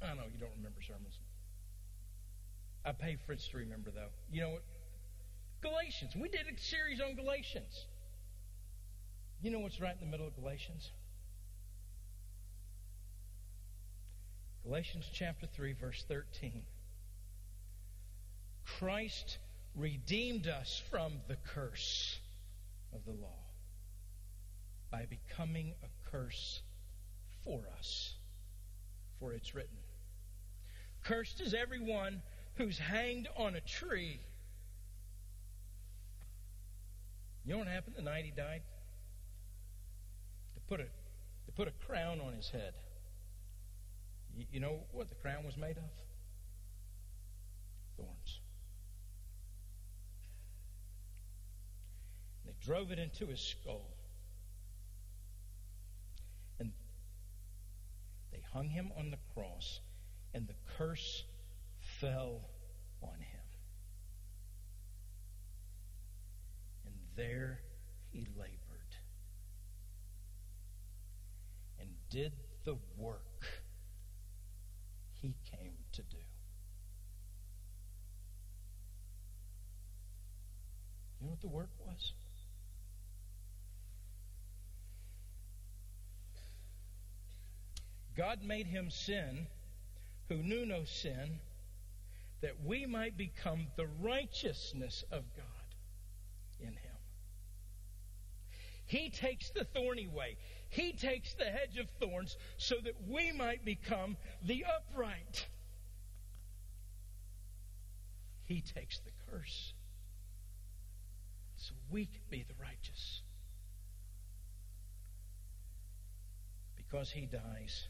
I 0.00 0.14
know 0.14 0.30
you 0.32 0.38
don't 0.38 0.54
remember 0.56 0.80
sermons. 0.86 1.18
I 2.84 2.92
pay 2.92 3.16
Fritz 3.26 3.48
to 3.48 3.56
remember, 3.56 3.90
though. 3.90 4.10
You 4.30 4.42
know 4.42 4.50
what? 4.50 4.64
Galatians. 5.62 6.14
We 6.14 6.28
did 6.28 6.46
a 6.46 6.60
series 6.60 7.00
on 7.00 7.14
Galatians. 7.16 7.86
You 9.42 9.50
know 9.50 9.58
what's 9.58 9.80
right 9.80 9.94
in 10.00 10.06
the 10.06 10.10
middle 10.10 10.28
of 10.28 10.36
Galatians? 10.36 10.92
Galatians 14.62 15.10
chapter 15.12 15.48
3, 15.48 15.72
verse 15.72 16.04
13. 16.06 16.62
Christ 18.78 19.38
redeemed 19.74 20.46
us 20.46 20.80
from 20.90 21.14
the 21.26 21.36
curse 21.54 22.20
of 22.94 23.04
the 23.04 23.10
law 23.10 23.40
by 24.92 25.06
becoming 25.06 25.74
a 25.82 26.10
curse 26.10 26.62
for 27.44 27.62
us. 27.76 28.14
For 29.18 29.32
it's 29.32 29.56
written 29.56 29.76
Cursed 31.02 31.40
is 31.40 31.52
everyone 31.52 32.22
who's 32.54 32.78
hanged 32.78 33.26
on 33.36 33.56
a 33.56 33.60
tree. 33.60 34.20
You 37.44 37.54
know 37.54 37.58
what 37.58 37.66
happened 37.66 37.96
the 37.96 38.02
night 38.02 38.24
he 38.24 38.30
died? 38.30 38.62
Put 40.68 40.80
a, 40.80 40.84
they 40.84 41.52
put 41.54 41.68
a 41.68 41.86
crown 41.86 42.20
on 42.20 42.32
his 42.34 42.48
head. 42.48 42.74
You, 44.34 44.46
you 44.52 44.60
know 44.60 44.80
what 44.92 45.08
the 45.08 45.14
crown 45.16 45.44
was 45.44 45.56
made 45.56 45.76
of? 45.76 45.84
Thorns. 47.96 48.40
They 52.44 52.52
drove 52.64 52.90
it 52.90 52.98
into 52.98 53.26
his 53.26 53.40
skull. 53.40 53.90
And 56.58 56.72
they 58.32 58.42
hung 58.52 58.68
him 58.68 58.90
on 58.98 59.10
the 59.10 59.18
cross, 59.34 59.80
and 60.32 60.46
the 60.46 60.54
curse 60.78 61.24
fell 62.00 62.40
on 63.02 63.18
him. 63.20 63.40
And 66.86 66.94
there 67.16 67.60
he 68.10 68.26
labored 68.36 68.62
and 71.82 71.90
did 72.12 72.32
the 72.64 72.76
work 72.98 73.24
he 75.22 75.34
came 75.50 75.72
to 75.92 76.02
do. 76.02 76.18
You 81.18 81.26
know 81.26 81.30
what 81.30 81.40
the 81.40 81.48
work 81.48 81.70
was? 81.86 82.12
God 88.14 88.40
made 88.44 88.66
him 88.66 88.90
sin 88.90 89.46
who 90.28 90.36
knew 90.36 90.66
no 90.66 90.84
sin 90.84 91.40
that 92.42 92.62
we 92.62 92.84
might 92.84 93.16
become 93.16 93.68
the 93.76 93.86
righteousness 94.02 95.02
of 95.10 95.22
God 95.34 95.46
in 96.60 96.68
him. 96.68 96.92
He 98.84 99.08
takes 99.08 99.48
the 99.50 99.64
thorny 99.64 100.08
way. 100.08 100.36
He 100.72 100.94
takes 100.94 101.34
the 101.34 101.44
hedge 101.44 101.76
of 101.78 101.86
thorns 102.00 102.34
so 102.56 102.76
that 102.82 102.94
we 103.06 103.30
might 103.30 103.62
become 103.62 104.16
the 104.42 104.64
upright. 104.64 105.46
He 108.46 108.62
takes 108.62 108.98
the 109.00 109.10
curse 109.30 109.74
so 111.56 111.74
we 111.90 112.06
can 112.06 112.22
be 112.30 112.46
the 112.48 112.54
righteous. 112.58 113.20
Because 116.76 117.10
he 117.10 117.26
dies, 117.26 117.88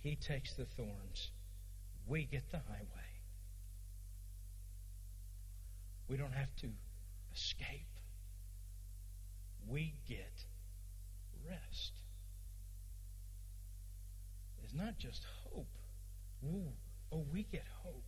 he 0.00 0.16
takes 0.16 0.54
the 0.54 0.64
thorns. 0.64 1.30
We 2.08 2.24
get 2.24 2.50
the 2.50 2.58
highway. 2.58 3.12
We 6.08 6.16
don't 6.16 6.34
have 6.34 6.54
to 6.62 6.68
escape. 7.32 7.86
We 9.68 9.94
get 10.08 10.46
rest. 11.48 11.92
It's 14.62 14.74
not 14.74 14.98
just 14.98 15.24
hope. 15.44 15.76
Ooh, 16.44 16.72
oh, 17.12 17.24
we 17.30 17.44
get 17.44 17.64
hope. 17.82 18.04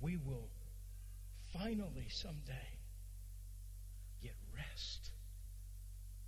We 0.00 0.16
will 0.16 0.48
finally 1.52 2.08
someday 2.08 2.78
get 4.22 4.34
rest. 4.54 5.10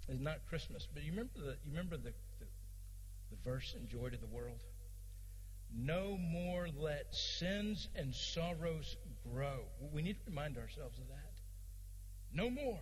It's 0.09 0.21
not 0.21 0.39
Christmas, 0.49 0.89
but 0.93 1.03
you 1.05 1.13
remember 1.13 1.33
the 1.39 1.57
you 1.65 1.71
remember 1.71 1.97
the, 1.97 2.13
the, 2.39 2.47
the 3.31 3.37
verse 3.45 3.75
in 3.79 3.89
Joy 3.89 4.09
to 4.11 4.17
the 4.17 4.27
World? 4.27 4.59
No 5.73 6.17
more 6.19 6.69
let 6.77 7.15
sins 7.15 7.89
and 7.95 8.13
sorrows 8.13 8.97
grow. 9.33 9.61
We 9.93 10.03
need 10.03 10.15
to 10.15 10.23
remind 10.27 10.59
ourselves 10.59 10.99
of 10.99 11.07
that. 11.09 11.35
No 12.33 12.51
more. 12.51 12.81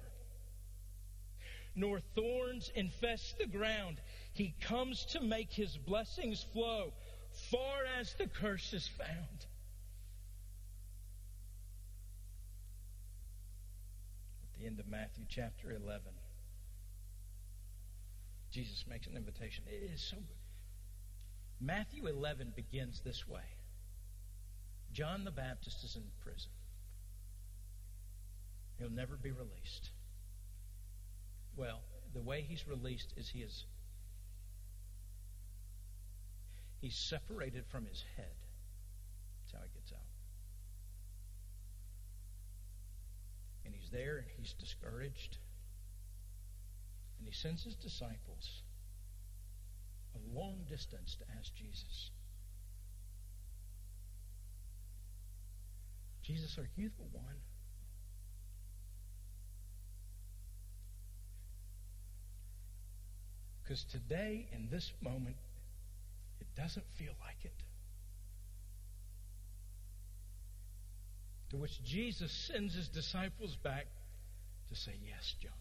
Nor 1.79 2.01
thorns 2.17 2.73
infest 2.75 3.39
the 3.39 3.47
ground. 3.47 4.01
He 4.33 4.53
comes 4.61 5.05
to 5.13 5.21
make 5.21 5.53
his 5.53 5.77
blessings 5.77 6.45
flow 6.53 6.93
far 7.53 7.85
as 8.01 8.13
the 8.15 8.27
curse 8.27 8.73
is 8.73 8.89
found. 8.89 9.47
At 14.43 14.59
the 14.59 14.67
end 14.67 14.81
of 14.81 14.89
Matthew 14.89 15.25
chapter 15.29 15.71
11, 15.71 16.03
Jesus 18.51 18.85
makes 18.89 19.07
an 19.07 19.17
invitation. 19.17 19.63
It 19.69 19.89
is 19.93 20.03
so 20.03 20.17
good. 20.17 20.37
Matthew 21.61 22.09
11 22.09 22.55
begins 22.57 23.03
this 23.05 23.27
way 23.29 23.43
John 24.93 25.23
the 25.25 25.31
Baptist 25.31 25.85
is 25.85 25.95
in 25.95 26.03
prison, 26.25 26.51
he'll 28.79 28.91
never 28.91 29.17
be 29.17 29.31
released. 29.31 29.91
Well, 31.59 31.81
the 32.15 32.21
way 32.21 32.47
he's 32.49 32.69
released 32.69 33.13
is 33.17 33.29
he 33.29 33.41
is 33.41 33.65
he's 36.81 36.97
separated 36.97 37.67
from 37.67 37.85
his 37.85 38.05
head. 38.17 38.37
That's 39.43 39.55
how 39.55 39.67
he 39.67 39.81
gets 39.81 39.93
out. 39.93 39.99
And 43.65 43.75
he's 43.75 43.91
there 43.91 44.19
and 44.19 44.27
he's 44.37 44.53
discouraged. 44.53 45.39
And 47.19 47.27
he 47.27 47.35
sends 47.35 47.65
his 47.65 47.75
disciples 47.75 48.63
a 50.15 50.39
long 50.39 50.59
distance 50.69 51.17
to 51.17 51.25
ask 51.37 51.53
Jesus, 51.57 52.13
Jesus, 56.23 56.57
are 56.57 56.71
you 56.77 56.91
the 56.97 57.19
one? 57.19 57.35
Because 63.69 63.85
today, 63.93 64.49
in 64.55 64.69
this 64.71 64.91
moment, 65.03 65.37
it 66.41 66.47
doesn't 66.57 66.87
feel 66.97 67.13
like 67.21 67.37
it. 67.45 67.53
To 71.51 71.59
which 71.59 71.83
Jesus 71.85 72.33
sends 72.51 72.75
his 72.75 72.89
disciples 72.89 73.55
back 73.63 73.85
to 74.71 74.75
say, 74.75 74.93
Yes, 75.05 75.35
John. 75.43 75.53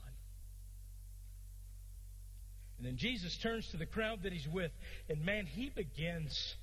And 2.77 2.87
then 2.87 2.95
Jesus 2.95 3.37
turns 3.39 3.67
to 3.71 3.77
the 3.77 3.85
crowd 3.85 4.23
that 4.23 4.31
he's 4.31 4.47
with, 4.47 4.71
and 5.09 5.25
man, 5.25 5.45
he 5.45 5.69
begins 5.69 6.55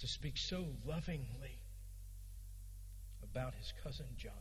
to 0.00 0.08
speak 0.08 0.36
so 0.36 0.64
lovingly 0.84 1.60
about 3.22 3.54
his 3.54 3.72
cousin 3.84 4.06
John. 4.16 4.32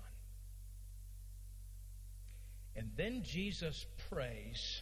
And 2.76 2.90
then 2.98 3.24
Jesus 3.24 3.86
prays. 4.10 4.82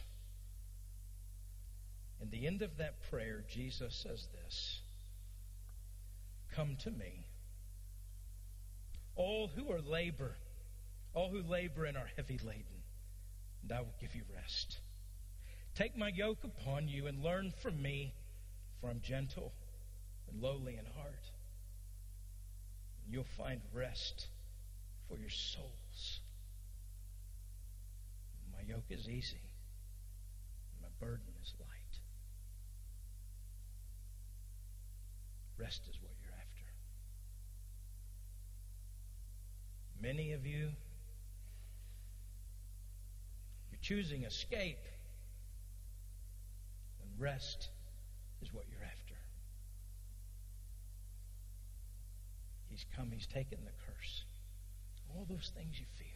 And 2.21 2.31
the 2.31 2.47
end 2.47 2.61
of 2.61 2.77
that 2.77 3.01
prayer, 3.09 3.43
Jesus 3.49 3.95
says 3.95 4.27
this 4.31 4.81
Come 6.53 6.77
to 6.83 6.91
me, 6.91 7.25
all 9.15 9.49
who 9.55 9.71
are 9.71 9.81
labor, 9.81 10.35
all 11.13 11.29
who 11.29 11.41
labor 11.41 11.85
and 11.85 11.97
are 11.97 12.09
heavy 12.15 12.39
laden, 12.43 12.83
and 13.63 13.71
I 13.71 13.79
will 13.79 13.95
give 13.99 14.15
you 14.15 14.23
rest. 14.33 14.79
Take 15.75 15.97
my 15.97 16.09
yoke 16.09 16.43
upon 16.43 16.87
you 16.87 17.07
and 17.07 17.23
learn 17.23 17.53
from 17.61 17.81
me, 17.81 18.13
for 18.79 18.89
I'm 18.89 19.01
gentle 19.01 19.53
and 20.29 20.41
lowly 20.41 20.77
in 20.77 20.85
heart. 20.85 21.31
You'll 23.09 23.23
find 23.37 23.61
rest 23.73 24.27
for 25.07 25.17
your 25.17 25.29
souls. 25.29 25.80
My 28.61 28.67
yoke 28.75 28.85
is 28.89 29.09
easy, 29.09 29.41
my 30.81 30.87
burden 30.99 31.33
is 31.41 31.53
light. 31.59 31.99
Rest 35.57 35.81
is 35.89 35.97
what 36.01 36.11
you're 36.21 36.33
after. 36.33 36.65
Many 39.99 40.33
of 40.33 40.45
you, 40.45 40.69
you're 43.71 43.79
choosing 43.81 44.25
escape 44.25 44.85
when 46.99 47.09
rest 47.17 47.69
is 48.41 48.53
what 48.53 48.65
you're 48.69 48.83
after. 48.83 49.15
He's 52.69 52.85
come, 52.95 53.09
He's 53.11 53.27
taken 53.27 53.59
the 53.65 53.71
curse. 53.87 54.25
All 55.15 55.25
those 55.27 55.51
things 55.55 55.79
you 55.79 55.85
feel. 55.97 56.10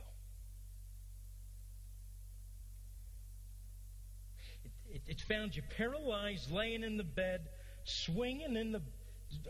It, 4.89 5.01
it, 5.07 5.21
found 5.21 5.55
you 5.55 5.61
paralyzed, 5.77 6.51
laying 6.51 6.83
in 6.83 6.97
the 6.97 7.03
bed, 7.03 7.49
swinging 7.83 8.55
in 8.55 8.71
the 8.71 8.81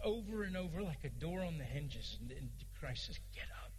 over 0.04 0.44
and 0.44 0.58
over 0.58 0.82
like 0.82 1.04
a 1.04 1.10
door 1.10 1.44
on 1.44 1.58
the 1.58 1.64
hinges. 1.64 2.18
And, 2.22 2.32
and 2.32 2.50
Christ 2.80 3.08
says, 3.08 3.20
Get 3.34 3.48
up. 3.64 3.72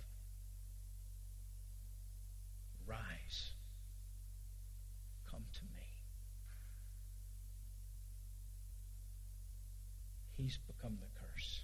Rise. 2.87 3.51
Come 5.31 5.43
to 5.53 5.63
me. 5.75 5.83
He's 10.37 10.59
become 10.67 10.99
the 11.01 11.21
curse. 11.21 11.63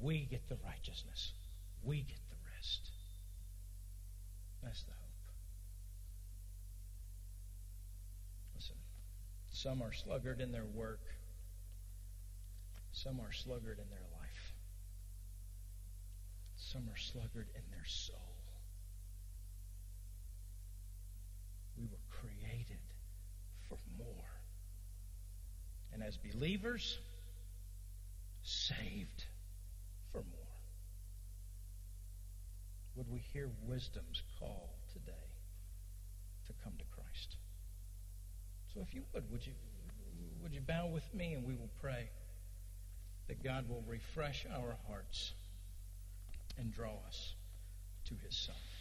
We 0.00 0.26
get 0.30 0.48
the 0.48 0.56
righteousness. 0.64 1.32
We 1.82 2.02
get 2.02 2.18
the 2.28 2.36
rest. 2.54 2.90
That's 4.62 4.82
the 4.84 4.92
hope. 4.92 5.02
Listen, 8.54 8.76
some 9.62 9.80
are 9.80 9.92
sluggard 9.92 10.40
in 10.40 10.50
their 10.50 10.64
work. 10.64 11.02
Some 12.90 13.20
are 13.20 13.30
sluggard 13.32 13.78
in 13.78 13.88
their 13.90 14.06
life. 14.18 14.54
Some 16.56 16.88
are 16.88 16.96
sluggard 16.96 17.46
in 17.54 17.62
their 17.70 17.84
soul. 17.84 18.16
We 21.78 21.84
were 21.84 22.02
created 22.10 22.80
for 23.68 23.78
more. 23.96 24.40
And 25.92 26.02
as 26.02 26.16
believers, 26.16 26.98
saved 28.42 29.24
for 30.10 30.18
more. 30.18 30.56
Would 32.96 33.08
we 33.08 33.20
hear 33.32 33.48
wisdom's 33.64 34.22
call 34.40 34.74
today 34.92 35.12
to 36.46 36.52
come 36.64 36.72
to 36.78 36.84
Christ? 36.96 37.36
So 38.74 38.80
if 38.80 38.94
you 38.94 39.02
would, 39.12 39.30
would 39.30 39.46
you 39.46 39.52
would 40.42 40.52
you 40.52 40.60
bow 40.60 40.86
with 40.86 41.04
me 41.14 41.34
and 41.34 41.44
we 41.44 41.54
will 41.54 41.70
pray 41.80 42.08
that 43.28 43.42
God 43.42 43.68
will 43.68 43.84
refresh 43.86 44.46
our 44.52 44.76
hearts 44.88 45.32
and 46.58 46.72
draw 46.72 46.94
us 47.06 47.34
to 48.06 48.14
his 48.24 48.36
son. 48.36 48.71